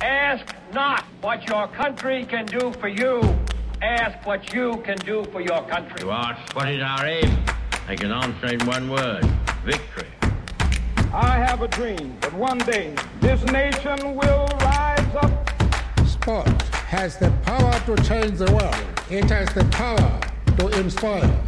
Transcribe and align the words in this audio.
Ask 0.00 0.54
not 0.72 1.02
what 1.22 1.48
your 1.48 1.66
country 1.68 2.24
can 2.24 2.46
do 2.46 2.72
for 2.80 2.86
you. 2.86 3.20
Ask 3.82 4.24
what 4.24 4.54
you 4.54 4.76
can 4.84 4.96
do 4.98 5.24
for 5.32 5.40
your 5.40 5.62
country. 5.66 5.96
You 6.00 6.12
ask 6.12 6.54
what 6.54 6.68
is 6.68 6.80
our 6.80 7.04
aim? 7.04 7.44
I 7.88 7.96
can 7.96 8.12
answer 8.12 8.46
in 8.46 8.64
one 8.64 8.88
word 8.90 9.24
victory. 9.64 10.06
I 11.12 11.38
have 11.38 11.62
a 11.62 11.68
dream 11.68 12.16
that 12.20 12.32
one 12.32 12.58
day 12.58 12.94
this 13.20 13.42
nation 13.46 14.14
will 14.14 14.46
rise 14.60 15.14
up. 15.16 15.50
Sport 16.06 16.62
has 16.86 17.18
the 17.18 17.32
power 17.44 17.72
to 17.86 18.02
change 18.04 18.38
the 18.38 18.52
world. 18.52 18.76
It 19.10 19.28
has 19.30 19.52
the 19.52 19.64
power 19.72 20.20
to 20.58 20.78
inspire. 20.78 21.44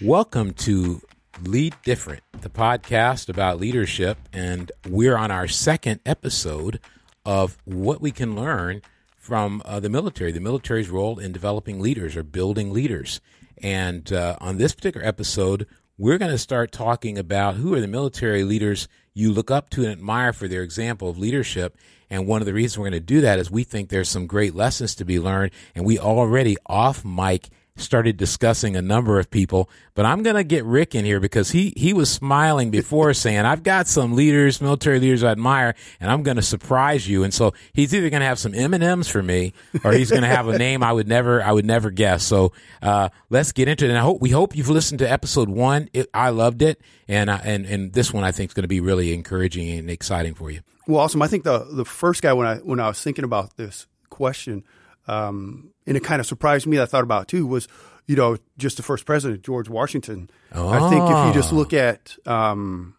Welcome 0.00 0.52
to 0.52 1.02
Lead 1.42 1.74
Different, 1.84 2.22
the 2.42 2.48
podcast 2.48 3.28
about 3.28 3.60
leadership, 3.60 4.18
and 4.32 4.72
we're 4.88 5.16
on 5.16 5.30
our 5.30 5.46
second 5.46 6.00
episode 6.06 6.80
of 7.24 7.58
what 7.64 8.00
we 8.00 8.10
can 8.10 8.34
learn 8.34 8.82
from 9.16 9.62
uh, 9.64 9.78
the 9.80 9.88
military, 9.88 10.32
the 10.32 10.40
military's 10.40 10.88
role 10.88 11.18
in 11.18 11.32
developing 11.32 11.80
leaders 11.80 12.16
or 12.16 12.22
building 12.22 12.72
leaders. 12.72 13.20
And 13.62 14.10
uh, 14.12 14.36
on 14.40 14.56
this 14.56 14.74
particular 14.74 15.06
episode, 15.06 15.66
we're 15.98 16.18
going 16.18 16.30
to 16.30 16.38
start 16.38 16.72
talking 16.72 17.18
about 17.18 17.56
who 17.56 17.74
are 17.74 17.80
the 17.80 17.86
military 17.86 18.42
leaders 18.42 18.88
you 19.12 19.32
look 19.32 19.50
up 19.50 19.68
to 19.70 19.82
and 19.82 19.92
admire 19.92 20.32
for 20.32 20.48
their 20.48 20.62
example 20.62 21.10
of 21.10 21.18
leadership. 21.18 21.76
And 22.08 22.26
one 22.26 22.40
of 22.40 22.46
the 22.46 22.54
reasons 22.54 22.78
we're 22.78 22.90
going 22.90 23.00
to 23.02 23.06
do 23.06 23.20
that 23.20 23.38
is 23.38 23.50
we 23.50 23.64
think 23.64 23.88
there's 23.90 24.08
some 24.08 24.26
great 24.26 24.54
lessons 24.54 24.94
to 24.96 25.04
be 25.04 25.20
learned. 25.20 25.52
And 25.74 25.84
we 25.84 25.98
already 25.98 26.56
off 26.66 27.04
mic 27.04 27.50
started 27.80 28.16
discussing 28.16 28.76
a 28.76 28.82
number 28.82 29.18
of 29.18 29.30
people, 29.30 29.68
but 29.94 30.06
I'm 30.06 30.22
going 30.22 30.36
to 30.36 30.44
get 30.44 30.64
Rick 30.64 30.94
in 30.94 31.04
here 31.04 31.20
because 31.20 31.50
he, 31.50 31.72
he 31.76 31.92
was 31.92 32.10
smiling 32.10 32.70
before 32.70 33.12
saying, 33.14 33.40
I've 33.40 33.62
got 33.62 33.86
some 33.86 34.14
leaders, 34.14 34.60
military 34.60 35.00
leaders 35.00 35.22
I 35.22 35.32
admire, 35.32 35.74
and 36.00 36.10
I'm 36.10 36.22
going 36.22 36.36
to 36.36 36.42
surprise 36.42 37.08
you. 37.08 37.24
And 37.24 37.32
so 37.32 37.52
he's 37.72 37.94
either 37.94 38.10
going 38.10 38.20
to 38.20 38.26
have 38.26 38.38
some 38.38 38.54
M&Ms 38.54 39.08
for 39.08 39.22
me 39.22 39.52
or 39.84 39.92
he's 39.92 40.10
going 40.10 40.22
to 40.22 40.28
have 40.28 40.48
a 40.48 40.58
name 40.66 40.82
I 40.82 40.92
would 40.92 41.08
never, 41.08 41.42
I 41.42 41.52
would 41.52 41.66
never 41.66 41.90
guess. 41.90 42.22
So, 42.22 42.52
uh, 42.82 43.08
let's 43.28 43.52
get 43.52 43.68
into 43.68 43.84
it. 43.84 43.88
And 43.88 43.98
I 43.98 44.02
hope, 44.02 44.20
we 44.20 44.30
hope 44.30 44.56
you've 44.56 44.70
listened 44.70 45.00
to 45.00 45.10
episode 45.10 45.48
one. 45.48 45.88
It, 45.92 46.08
I 46.14 46.30
loved 46.30 46.62
it. 46.62 46.80
And, 47.08 47.28
uh, 47.30 47.40
and, 47.42 47.66
and 47.66 47.92
this 47.92 48.12
one 48.12 48.24
I 48.24 48.32
think 48.32 48.50
is 48.50 48.54
going 48.54 48.62
to 48.62 48.68
be 48.68 48.80
really 48.80 49.12
encouraging 49.12 49.70
and 49.70 49.90
exciting 49.90 50.34
for 50.34 50.50
you. 50.50 50.60
Well, 50.86 51.00
awesome. 51.00 51.22
I 51.22 51.28
think 51.28 51.44
the, 51.44 51.66
the 51.70 51.84
first 51.84 52.22
guy 52.22 52.32
when 52.32 52.46
I, 52.46 52.56
when 52.56 52.80
I 52.80 52.88
was 52.88 53.02
thinking 53.02 53.24
about 53.24 53.56
this 53.56 53.86
question, 54.08 54.64
um, 55.08 55.69
and 55.86 55.96
it 55.96 56.00
kind 56.04 56.20
of 56.20 56.26
surprised 56.26 56.66
me. 56.66 56.80
I 56.80 56.86
thought 56.86 57.04
about 57.04 57.28
too 57.28 57.46
was, 57.46 57.68
you 58.06 58.16
know, 58.16 58.36
just 58.58 58.76
the 58.76 58.82
first 58.82 59.06
president, 59.06 59.42
George 59.42 59.68
Washington. 59.68 60.30
Oh. 60.52 60.68
I 60.68 60.90
think 60.90 61.04
if 61.04 61.26
you 61.26 61.32
just 61.32 61.52
look 61.52 61.72
at, 61.72 62.16
um, 62.26 62.94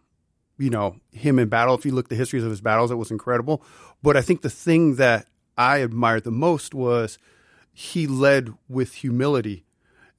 you 0.58 0.70
know, 0.70 0.96
him 1.12 1.38
in 1.38 1.48
battle, 1.48 1.74
if 1.74 1.84
you 1.84 1.92
look 1.92 2.06
at 2.06 2.10
the 2.10 2.16
histories 2.16 2.44
of 2.44 2.50
his 2.50 2.60
battles, 2.60 2.90
it 2.90 2.96
was 2.96 3.10
incredible. 3.10 3.62
But 4.02 4.16
I 4.16 4.22
think 4.22 4.42
the 4.42 4.50
thing 4.50 4.96
that 4.96 5.26
I 5.56 5.78
admired 5.78 6.24
the 6.24 6.30
most 6.30 6.74
was 6.74 7.18
he 7.72 8.06
led 8.06 8.52
with 8.68 8.94
humility. 8.94 9.64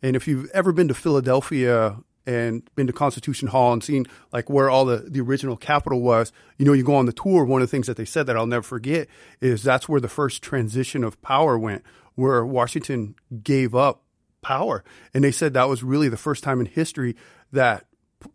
And 0.01 0.15
if 0.15 0.27
you've 0.27 0.49
ever 0.51 0.71
been 0.71 0.87
to 0.89 0.93
Philadelphia 0.93 1.97
and 2.25 2.63
been 2.75 2.87
to 2.87 2.93
Constitution 2.93 3.49
Hall 3.49 3.73
and 3.73 3.83
seen 3.83 4.05
like 4.31 4.49
where 4.49 4.69
all 4.69 4.85
the, 4.85 4.97
the 4.97 5.21
original 5.21 5.57
Capitol 5.57 6.01
was, 6.01 6.31
you 6.57 6.65
know, 6.65 6.73
you 6.73 6.83
go 6.83 6.95
on 6.95 7.05
the 7.05 7.13
tour. 7.13 7.43
One 7.45 7.61
of 7.61 7.67
the 7.67 7.71
things 7.71 7.87
that 7.87 7.97
they 7.97 8.05
said 8.05 8.27
that 8.27 8.37
I'll 8.37 8.45
never 8.45 8.63
forget 8.63 9.07
is 9.41 9.63
that's 9.63 9.89
where 9.89 10.01
the 10.01 10.09
first 10.09 10.41
transition 10.41 11.03
of 11.03 11.21
power 11.21 11.57
went, 11.57 11.83
where 12.15 12.45
Washington 12.45 13.15
gave 13.43 13.73
up 13.75 14.03
power. 14.41 14.83
And 15.13 15.23
they 15.23 15.31
said 15.31 15.53
that 15.53 15.69
was 15.69 15.83
really 15.83 16.09
the 16.09 16.17
first 16.17 16.43
time 16.43 16.59
in 16.59 16.65
history 16.65 17.15
that, 17.51 17.85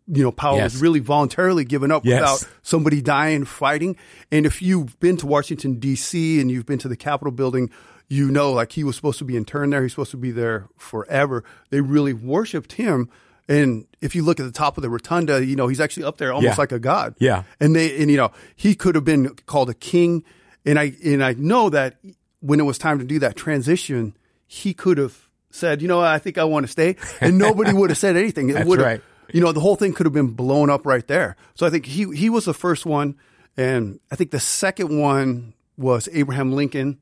you 0.07 0.23
know, 0.23 0.31
power 0.31 0.57
Yes. 0.57 0.73
was 0.73 0.81
really 0.81 0.99
voluntarily 0.99 1.63
given 1.65 1.91
up 1.91 2.05
Yes. 2.05 2.19
without 2.21 2.53
somebody 2.61 3.01
dying 3.01 3.45
fighting. 3.45 3.95
And 4.31 4.45
if 4.45 4.61
you've 4.61 4.99
been 4.99 5.17
to 5.17 5.27
Washington, 5.27 5.79
D.C., 5.79 6.39
and 6.41 6.49
you've 6.51 6.65
been 6.65 6.79
to 6.79 6.87
the 6.87 6.95
Capitol 6.95 7.31
building, 7.31 7.69
you 8.07 8.31
know, 8.31 8.51
like 8.51 8.71
he 8.71 8.83
was 8.83 8.95
supposed 8.95 9.19
to 9.19 9.25
be 9.25 9.37
interned 9.37 9.71
there. 9.73 9.83
He's 9.83 9.91
supposed 9.91 10.11
to 10.11 10.17
be 10.17 10.31
there 10.31 10.67
forever. 10.77 11.43
They 11.69 11.81
really 11.81 12.13
worshiped 12.13 12.73
him. 12.73 13.09
And 13.47 13.85
if 14.01 14.13
you 14.15 14.23
look 14.23 14.39
at 14.39 14.43
the 14.43 14.51
top 14.51 14.77
of 14.77 14.83
the 14.83 14.89
rotunda, 14.89 15.43
you 15.43 15.55
know, 15.55 15.67
he's 15.67 15.79
actually 15.79 16.03
up 16.03 16.17
there 16.17 16.33
almost 16.33 16.57
Yeah. 16.57 16.61
like 16.61 16.71
a 16.71 16.79
god. 16.79 17.15
Yeah. 17.19 17.43
And 17.59 17.75
they, 17.75 17.99
and 18.01 18.09
you 18.11 18.17
know, 18.17 18.31
he 18.55 18.75
could 18.75 18.93
have 18.95 19.05
been 19.05 19.29
called 19.47 19.69
a 19.69 19.73
king. 19.75 20.23
And 20.65 20.77
I, 20.77 20.93
and 21.03 21.23
I 21.23 21.33
know 21.33 21.69
that 21.69 21.95
when 22.41 22.59
it 22.59 22.63
was 22.63 22.77
time 22.77 22.99
to 22.99 23.05
do 23.05 23.19
that 23.19 23.35
transition, 23.35 24.15
he 24.47 24.73
could 24.73 24.97
have 24.97 25.17
said, 25.51 25.81
you 25.81 25.87
know, 25.87 25.99
I 25.99 26.19
think 26.19 26.37
I 26.37 26.43
want 26.43 26.65
to 26.65 26.71
stay. 26.71 26.95
And 27.21 27.37
nobody 27.37 27.73
would 27.73 27.89
have 27.89 27.97
said 27.97 28.15
anything. 28.15 28.49
It 28.49 28.53
That's 28.55 28.67
would 28.67 28.79
have, 28.79 28.87
right. 28.87 29.01
you 29.33 29.41
know, 29.41 29.51
the 29.51 29.59
whole 29.59 29.75
thing 29.75 29.93
could 29.93 30.05
have 30.05 30.13
been 30.13 30.31
blown 30.33 30.69
up 30.69 30.85
right 30.85 31.05
there. 31.07 31.35
So 31.55 31.65
I 31.65 31.69
think 31.69 31.85
he, 31.85 32.15
he 32.15 32.29
was 32.29 32.45
the 32.45 32.53
first 32.53 32.85
one. 32.85 33.15
And 33.57 33.99
I 34.11 34.15
think 34.15 34.31
the 34.31 34.39
second 34.39 34.97
one 34.97 35.53
was 35.77 36.07
Abraham 36.13 36.53
Lincoln. 36.53 36.99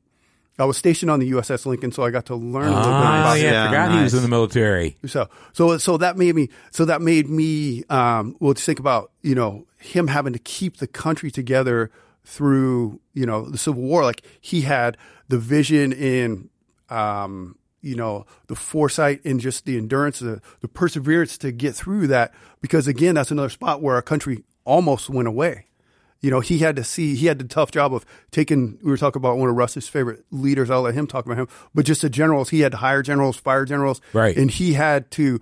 I 0.60 0.64
was 0.64 0.76
stationed 0.76 1.08
on 1.08 1.20
the 1.20 1.30
USS 1.30 1.66
Lincoln, 1.66 1.92
so 1.92 2.02
I 2.02 2.10
got 2.10 2.26
to 2.26 2.34
learn 2.34 2.64
a 2.66 2.70
little 2.70 2.82
bit 2.82 2.88
Oh, 2.88 2.90
about 2.90 3.34
yeah, 3.38 3.52
Yeah, 3.52 3.62
I 3.64 3.66
forgot 3.68 3.92
he 3.96 4.02
was 4.02 4.14
in 4.14 4.22
the 4.22 4.28
military. 4.28 4.96
so, 5.06 5.28
so, 5.52 5.78
so 5.78 5.98
that 5.98 6.16
made 6.16 6.34
me, 6.34 6.48
so 6.72 6.84
that 6.86 7.00
made 7.00 7.28
me, 7.28 7.84
um, 7.90 8.34
well, 8.40 8.54
to 8.54 8.60
think 8.62 8.80
about, 8.80 9.12
you 9.22 9.36
know, 9.36 9.66
him 9.78 10.08
having 10.08 10.32
to 10.32 10.40
keep 10.40 10.78
the 10.78 10.88
country 10.88 11.30
together 11.30 11.92
through, 12.28 13.00
you 13.14 13.24
know, 13.24 13.48
the 13.48 13.56
Civil 13.56 13.82
War. 13.82 14.04
Like 14.04 14.22
he 14.38 14.60
had 14.60 14.98
the 15.28 15.38
vision 15.38 15.92
in, 15.92 16.50
um, 16.90 17.56
you 17.80 17.96
know, 17.96 18.26
the 18.48 18.54
foresight 18.54 19.24
and 19.24 19.40
just 19.40 19.64
the 19.64 19.78
endurance, 19.78 20.18
the, 20.18 20.42
the 20.60 20.68
perseverance 20.68 21.38
to 21.38 21.52
get 21.52 21.74
through 21.74 22.06
that. 22.08 22.34
Because 22.60 22.86
again, 22.86 23.14
that's 23.14 23.30
another 23.30 23.48
spot 23.48 23.80
where 23.80 23.94
our 23.94 24.02
country 24.02 24.44
almost 24.64 25.08
went 25.08 25.26
away. 25.26 25.64
You 26.20 26.30
know, 26.30 26.40
he 26.40 26.58
had 26.58 26.76
to 26.76 26.84
see, 26.84 27.14
he 27.14 27.26
had 27.26 27.38
the 27.38 27.46
tough 27.46 27.70
job 27.70 27.94
of 27.94 28.04
taking, 28.30 28.78
we 28.82 28.90
were 28.90 28.98
talking 28.98 29.20
about 29.20 29.38
one 29.38 29.48
of 29.48 29.56
Russ's 29.56 29.88
favorite 29.88 30.24
leaders. 30.30 30.68
I'll 30.68 30.82
let 30.82 30.94
him 30.94 31.06
talk 31.06 31.24
about 31.24 31.38
him, 31.38 31.48
but 31.74 31.86
just 31.86 32.02
the 32.02 32.10
generals, 32.10 32.50
he 32.50 32.60
had 32.60 32.72
to 32.72 32.78
hire 32.78 33.02
generals, 33.02 33.38
fire 33.38 33.64
generals. 33.64 34.02
Right. 34.12 34.36
And 34.36 34.50
he 34.50 34.74
had 34.74 35.10
to, 35.12 35.40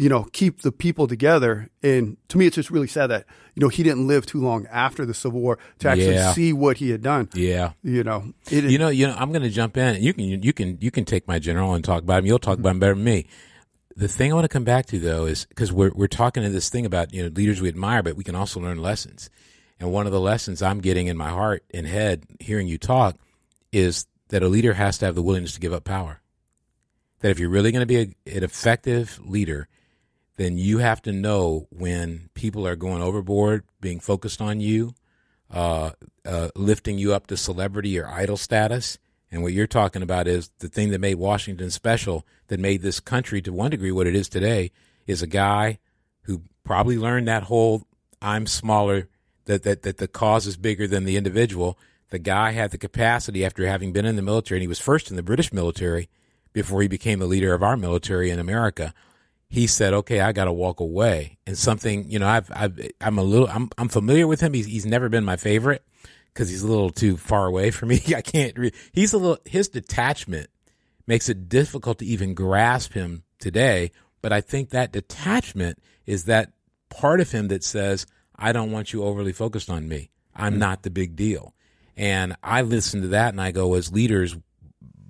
you 0.00 0.08
know, 0.08 0.24
keep 0.32 0.62
the 0.62 0.72
people 0.72 1.06
together. 1.06 1.68
And 1.82 2.16
to 2.28 2.38
me, 2.38 2.46
it's 2.46 2.56
just 2.56 2.70
really 2.70 2.86
sad 2.86 3.08
that, 3.08 3.26
you 3.54 3.60
know, 3.60 3.68
he 3.68 3.82
didn't 3.82 4.06
live 4.06 4.24
too 4.24 4.40
long 4.40 4.66
after 4.72 5.04
the 5.04 5.12
Civil 5.12 5.40
War 5.42 5.58
to 5.80 5.88
actually 5.90 6.14
Yeah. 6.14 6.32
see 6.32 6.54
what 6.54 6.78
he 6.78 6.88
had 6.88 7.02
done. 7.02 7.28
Yeah. 7.34 7.72
You 7.82 8.02
know, 8.02 8.32
it, 8.50 8.64
You 8.64 8.78
know, 8.78 8.88
you 8.88 9.06
know, 9.06 9.14
I'm 9.18 9.30
going 9.30 9.42
to 9.42 9.50
jump 9.50 9.76
in. 9.76 10.02
You 10.02 10.14
can, 10.14 10.24
you 10.42 10.52
can, 10.54 10.78
you 10.80 10.90
can 10.90 11.04
take 11.04 11.28
my 11.28 11.38
general 11.38 11.74
and 11.74 11.84
talk 11.84 12.02
about 12.02 12.20
him. 12.20 12.26
You'll 12.26 12.38
talk 12.38 12.58
about 12.58 12.70
him 12.70 12.78
better 12.80 12.94
than 12.94 13.04
me. 13.04 13.26
The 13.94 14.08
thing 14.08 14.32
I 14.32 14.34
want 14.34 14.44
to 14.44 14.48
come 14.48 14.64
back 14.64 14.86
to 14.86 14.98
though 14.98 15.26
is 15.26 15.44
because 15.44 15.70
we're 15.70 15.90
we're 15.94 16.06
talking 16.06 16.42
to 16.44 16.48
this 16.48 16.70
thing 16.70 16.86
about 16.86 17.12
you 17.12 17.22
know 17.22 17.28
leaders 17.28 17.60
we 17.60 17.68
admire, 17.68 18.02
but 18.02 18.16
we 18.16 18.24
can 18.24 18.34
also 18.34 18.58
learn 18.58 18.78
lessons. 18.80 19.28
And 19.78 19.92
one 19.92 20.06
of 20.06 20.12
the 20.12 20.20
lessons 20.20 20.62
I'm 20.62 20.80
getting 20.80 21.08
in 21.08 21.18
my 21.18 21.28
heart 21.28 21.64
and 21.74 21.86
head 21.86 22.24
hearing 22.38 22.66
you 22.68 22.78
talk 22.78 23.16
is 23.72 24.06
that 24.28 24.42
a 24.42 24.48
leader 24.48 24.72
has 24.74 24.96
to 24.98 25.04
have 25.06 25.14
the 25.14 25.22
willingness 25.22 25.52
to 25.54 25.60
give 25.60 25.74
up 25.74 25.84
power. 25.84 26.22
That 27.18 27.30
if 27.32 27.38
you're 27.38 27.50
really 27.50 27.72
going 27.72 27.86
to 27.86 27.86
be 27.86 27.98
a, 27.98 28.36
an 28.38 28.42
effective 28.44 29.20
leader, 29.22 29.68
then 30.40 30.56
you 30.56 30.78
have 30.78 31.02
to 31.02 31.12
know 31.12 31.66
when 31.68 32.30
people 32.32 32.66
are 32.66 32.74
going 32.74 33.02
overboard, 33.02 33.62
being 33.78 34.00
focused 34.00 34.40
on 34.40 34.58
you, 34.58 34.94
uh, 35.50 35.90
uh, 36.24 36.48
lifting 36.56 36.96
you 36.96 37.12
up 37.12 37.26
to 37.26 37.36
celebrity 37.36 37.98
or 37.98 38.08
idol 38.08 38.38
status. 38.38 38.96
And 39.30 39.42
what 39.42 39.52
you're 39.52 39.66
talking 39.66 40.00
about 40.00 40.26
is 40.26 40.50
the 40.60 40.70
thing 40.70 40.92
that 40.92 40.98
made 40.98 41.16
Washington 41.16 41.70
special, 41.70 42.26
that 42.46 42.58
made 42.58 42.80
this 42.80 43.00
country 43.00 43.42
to 43.42 43.52
one 43.52 43.70
degree 43.70 43.92
what 43.92 44.06
it 44.06 44.14
is 44.14 44.30
today, 44.30 44.72
is 45.06 45.20
a 45.20 45.26
guy 45.26 45.78
who 46.22 46.40
probably 46.64 46.96
learned 46.96 47.28
that 47.28 47.42
whole 47.42 47.86
I'm 48.22 48.46
smaller, 48.46 49.10
that, 49.44 49.62
that, 49.64 49.82
that 49.82 49.98
the 49.98 50.08
cause 50.08 50.46
is 50.46 50.56
bigger 50.56 50.86
than 50.86 51.04
the 51.04 51.18
individual. 51.18 51.78
The 52.08 52.18
guy 52.18 52.52
had 52.52 52.70
the 52.70 52.78
capacity 52.78 53.44
after 53.44 53.66
having 53.66 53.92
been 53.92 54.06
in 54.06 54.16
the 54.16 54.22
military, 54.22 54.56
and 54.56 54.62
he 54.62 54.68
was 54.68 54.80
first 54.80 55.10
in 55.10 55.16
the 55.16 55.22
British 55.22 55.52
military 55.52 56.08
before 56.54 56.80
he 56.80 56.88
became 56.88 57.18
the 57.18 57.26
leader 57.26 57.52
of 57.52 57.62
our 57.62 57.76
military 57.76 58.30
in 58.30 58.38
America 58.38 58.94
he 59.50 59.66
said, 59.66 59.92
"Okay, 59.92 60.20
I 60.20 60.32
got 60.32 60.44
to 60.44 60.52
walk 60.52 60.80
away." 60.80 61.36
And 61.46 61.58
something, 61.58 62.08
you 62.08 62.18
know, 62.18 62.28
I've, 62.28 62.50
I've 62.54 62.90
I'm 63.00 63.18
a 63.18 63.22
little, 63.22 63.48
I'm, 63.48 63.68
I'm 63.76 63.88
familiar 63.88 64.26
with 64.26 64.40
him. 64.40 64.54
He's, 64.54 64.66
he's 64.66 64.86
never 64.86 65.08
been 65.08 65.24
my 65.24 65.36
favorite 65.36 65.84
because 66.32 66.48
he's 66.48 66.62
a 66.62 66.68
little 66.68 66.90
too 66.90 67.16
far 67.16 67.46
away 67.46 67.72
for 67.72 67.84
me. 67.84 68.00
I 68.16 68.22
can't. 68.22 68.56
Re- 68.56 68.72
he's 68.92 69.12
a 69.12 69.18
little. 69.18 69.38
His 69.44 69.68
detachment 69.68 70.48
makes 71.06 71.28
it 71.28 71.48
difficult 71.48 71.98
to 71.98 72.06
even 72.06 72.32
grasp 72.32 72.94
him 72.94 73.24
today. 73.40 73.90
But 74.22 74.32
I 74.32 74.40
think 74.40 74.70
that 74.70 74.92
detachment 74.92 75.78
is 76.06 76.24
that 76.24 76.52
part 76.88 77.20
of 77.20 77.32
him 77.32 77.48
that 77.48 77.64
says, 77.64 78.06
"I 78.36 78.52
don't 78.52 78.70
want 78.70 78.92
you 78.92 79.02
overly 79.02 79.32
focused 79.32 79.68
on 79.68 79.88
me. 79.88 80.10
I'm 80.34 80.54
mm. 80.54 80.58
not 80.58 80.84
the 80.84 80.90
big 80.90 81.16
deal." 81.16 81.54
And 81.96 82.36
I 82.42 82.62
listen 82.62 83.02
to 83.02 83.08
that 83.08 83.30
and 83.30 83.40
I 83.40 83.50
go, 83.50 83.74
as 83.74 83.92
leaders, 83.92 84.36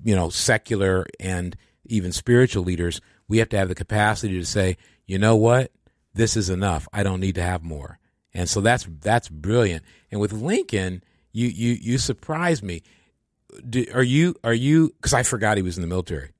you 0.02 0.16
know, 0.16 0.30
secular 0.30 1.06
and 1.20 1.56
even 1.84 2.10
spiritual 2.10 2.64
leaders, 2.64 3.00
we 3.30 3.38
have 3.38 3.48
to 3.50 3.56
have 3.56 3.68
the 3.68 3.76
capacity 3.76 4.38
to 4.40 4.44
say, 4.44 4.76
you 5.06 5.16
know 5.16 5.36
what, 5.36 5.70
this 6.12 6.36
is 6.36 6.50
enough. 6.50 6.88
I 6.92 7.04
don't 7.04 7.20
need 7.20 7.36
to 7.36 7.42
have 7.42 7.62
more. 7.62 8.00
And 8.34 8.48
so 8.48 8.60
that's 8.60 8.88
that's 9.00 9.28
brilliant. 9.28 9.84
And 10.10 10.20
with 10.20 10.32
Lincoln, 10.32 11.04
you 11.32 11.46
you 11.46 11.78
you 11.80 11.98
surprised 11.98 12.64
me. 12.64 12.82
Do, 13.68 13.86
are 13.94 14.02
you 14.02 14.34
are 14.42 14.54
you? 14.54 14.92
Because 14.96 15.14
I 15.14 15.22
forgot 15.22 15.56
he 15.56 15.62
was 15.62 15.78
in 15.78 15.82
the 15.82 15.88
military. 15.88 16.32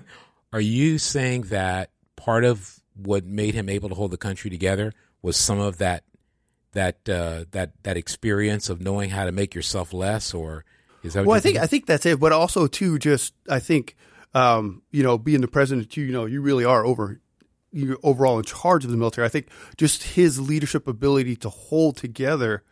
are 0.52 0.60
you 0.60 0.96
saying 0.98 1.42
that 1.42 1.90
part 2.16 2.44
of 2.44 2.80
what 2.96 3.24
made 3.26 3.54
him 3.54 3.68
able 3.68 3.90
to 3.90 3.94
hold 3.94 4.10
the 4.10 4.18
country 4.18 4.50
together 4.50 4.94
was 5.20 5.36
some 5.36 5.60
of 5.60 5.76
that 5.78 6.04
that 6.72 7.08
uh, 7.08 7.44
that 7.50 7.72
that 7.82 7.98
experience 7.98 8.70
of 8.70 8.80
knowing 8.80 9.10
how 9.10 9.26
to 9.26 9.32
make 9.32 9.54
yourself 9.54 9.92
less, 9.92 10.32
or 10.32 10.64
is 11.02 11.12
that? 11.12 11.20
What 11.20 11.26
Well, 11.26 11.36
I 11.36 11.40
think? 11.40 11.58
I 11.58 11.66
think 11.66 11.84
that's 11.84 12.06
it. 12.06 12.18
But 12.18 12.32
also 12.32 12.66
too, 12.66 12.98
just 12.98 13.34
I 13.50 13.58
think 13.58 13.96
um, 14.34 14.82
you 14.90 15.02
know, 15.02 15.18
being 15.18 15.40
the 15.40 15.48
president, 15.48 15.96
you, 15.96 16.04
you 16.04 16.12
know, 16.12 16.26
you 16.26 16.40
really 16.40 16.64
are 16.64 16.84
over 16.84 17.20
you're 17.70 17.98
overall 18.02 18.38
in 18.38 18.44
charge 18.44 18.84
of 18.84 18.90
the 18.90 18.96
military. 18.96 19.26
I 19.26 19.28
think 19.28 19.48
just 19.76 20.02
his 20.02 20.40
leadership 20.40 20.86
ability 20.88 21.36
to 21.36 21.50
hold 21.50 21.96
together, 21.96 22.62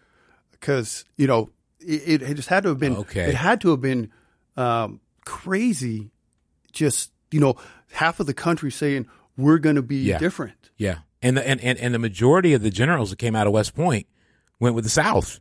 because 0.52 1.04
you 1.16 1.26
know, 1.26 1.50
it, 1.80 2.22
it 2.22 2.34
just 2.34 2.48
had 2.48 2.62
to 2.62 2.70
have 2.70 2.78
been 2.78 2.96
Okay. 2.96 3.28
It 3.28 3.34
had 3.34 3.60
to 3.62 3.70
have 3.70 3.80
been 3.80 4.10
um, 4.56 5.00
crazy. 5.24 6.10
Just 6.72 7.10
you 7.30 7.40
know, 7.40 7.56
half 7.92 8.20
of 8.20 8.26
the 8.26 8.34
country 8.34 8.70
saying 8.70 9.06
we're 9.36 9.58
going 9.58 9.76
to 9.76 9.82
be 9.82 9.96
Yeah. 9.96 10.18
different. 10.18 10.70
yeah, 10.78 10.98
and 11.22 11.36
the 11.36 11.46
and, 11.46 11.60
and 11.60 11.78
and 11.78 11.94
the 11.94 11.98
majority 11.98 12.52
of 12.54 12.62
the 12.62 12.70
generals 12.70 13.10
that 13.10 13.18
came 13.18 13.34
out 13.36 13.46
of 13.46 13.52
West 13.52 13.74
Point 13.74 14.06
went 14.60 14.74
with 14.74 14.84
the 14.84 14.90
South. 14.90 15.40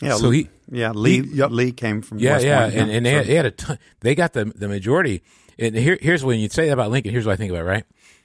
Yeah, 0.00 0.14
So 0.16 0.30
he- 0.30 0.48
yeah, 0.70 0.90
Lee 0.92 1.22
he- 1.22 1.34
yep. 1.36 1.50
Lee 1.50 1.72
came 1.72 2.02
from 2.02 2.18
Yeah, 2.18 2.34
West 2.34 2.44
yeah, 2.44 2.62
Point, 2.64 2.74
and, 2.76 2.90
and 2.90 3.06
they, 3.06 3.10
had, 3.12 3.26
they 3.26 3.34
had 3.34 3.46
a 3.46 3.50
ton. 3.50 3.78
They 4.00 4.14
got 4.14 4.32
the 4.32 4.44
the 4.46 4.68
majority. 4.68 5.22
And 5.58 5.74
here, 5.74 5.98
here's 6.00 6.24
when 6.24 6.38
you 6.38 6.48
say 6.48 6.66
that 6.66 6.72
about 6.74 6.90
Lincoln. 6.92 7.10
Here's 7.12 7.26
what 7.26 7.32
I 7.32 7.36
think 7.36 7.50
about. 7.50 7.64
Right. 7.64 7.84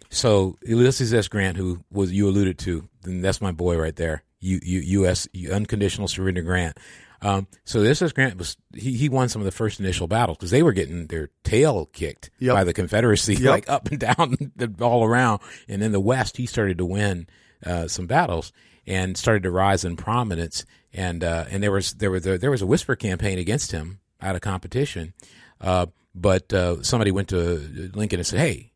So 0.09 0.57
Ulysses 0.63 1.13
S. 1.13 1.27
Grant, 1.27 1.57
who 1.57 1.83
was 1.91 2.11
you 2.11 2.27
alluded 2.29 2.59
to, 2.59 2.87
then 3.01 3.21
that's 3.21 3.41
my 3.41 3.51
boy 3.51 3.77
right 3.79 3.95
there. 3.95 4.23
U, 4.41 4.59
U, 4.61 4.79
U.S. 4.99 5.27
unconditional 5.51 6.07
surrender 6.07 6.41
Grant. 6.43 6.77
Um, 7.23 7.47
so 7.63 7.81
this 7.81 8.01
is 8.01 8.11
Grant 8.13 8.37
was 8.37 8.57
he, 8.75 8.93
he 8.97 9.07
won 9.09 9.29
some 9.29 9.41
of 9.41 9.45
the 9.45 9.51
first 9.51 9.79
initial 9.79 10.07
battles 10.07 10.37
because 10.37 10.51
they 10.51 10.61
were 10.61 10.73
getting 10.73 11.07
their 11.07 11.29
tail 11.43 11.85
kicked 11.87 12.29
Yep. 12.39 12.53
by 12.53 12.63
the 12.65 12.73
Confederacy, 12.73 13.35
Yep. 13.39 13.49
like 13.49 13.69
up 13.69 13.87
and 13.89 13.99
down, 13.99 14.51
the, 14.57 14.71
all 14.81 15.03
around. 15.05 15.41
And 15.69 15.81
in 15.81 15.93
the 15.93 16.01
West, 16.01 16.35
he 16.37 16.45
started 16.45 16.77
to 16.79 16.85
win 16.85 17.25
uh, 17.65 17.87
some 17.87 18.05
battles 18.07 18.51
and 18.85 19.17
started 19.17 19.43
to 19.43 19.51
rise 19.51 19.85
in 19.85 19.95
prominence. 19.95 20.65
And 20.93 21.23
uh, 21.23 21.45
and 21.49 21.63
there 21.63 21.71
was 21.71 21.93
there 21.93 22.11
was 22.11 22.23
there 22.23 22.51
was 22.51 22.61
a 22.61 22.67
whisper 22.67 22.95
campaign 22.95 23.39
against 23.39 23.71
him 23.71 23.99
out 24.21 24.35
of 24.35 24.41
competition. 24.41 25.13
Uh, 25.59 25.87
but 26.13 26.53
uh, 26.53 26.83
somebody 26.83 27.11
went 27.11 27.29
to 27.29 27.91
Lincoln 27.95 28.19
and 28.19 28.27
said, 28.27 28.39
"Hey, 28.39 28.71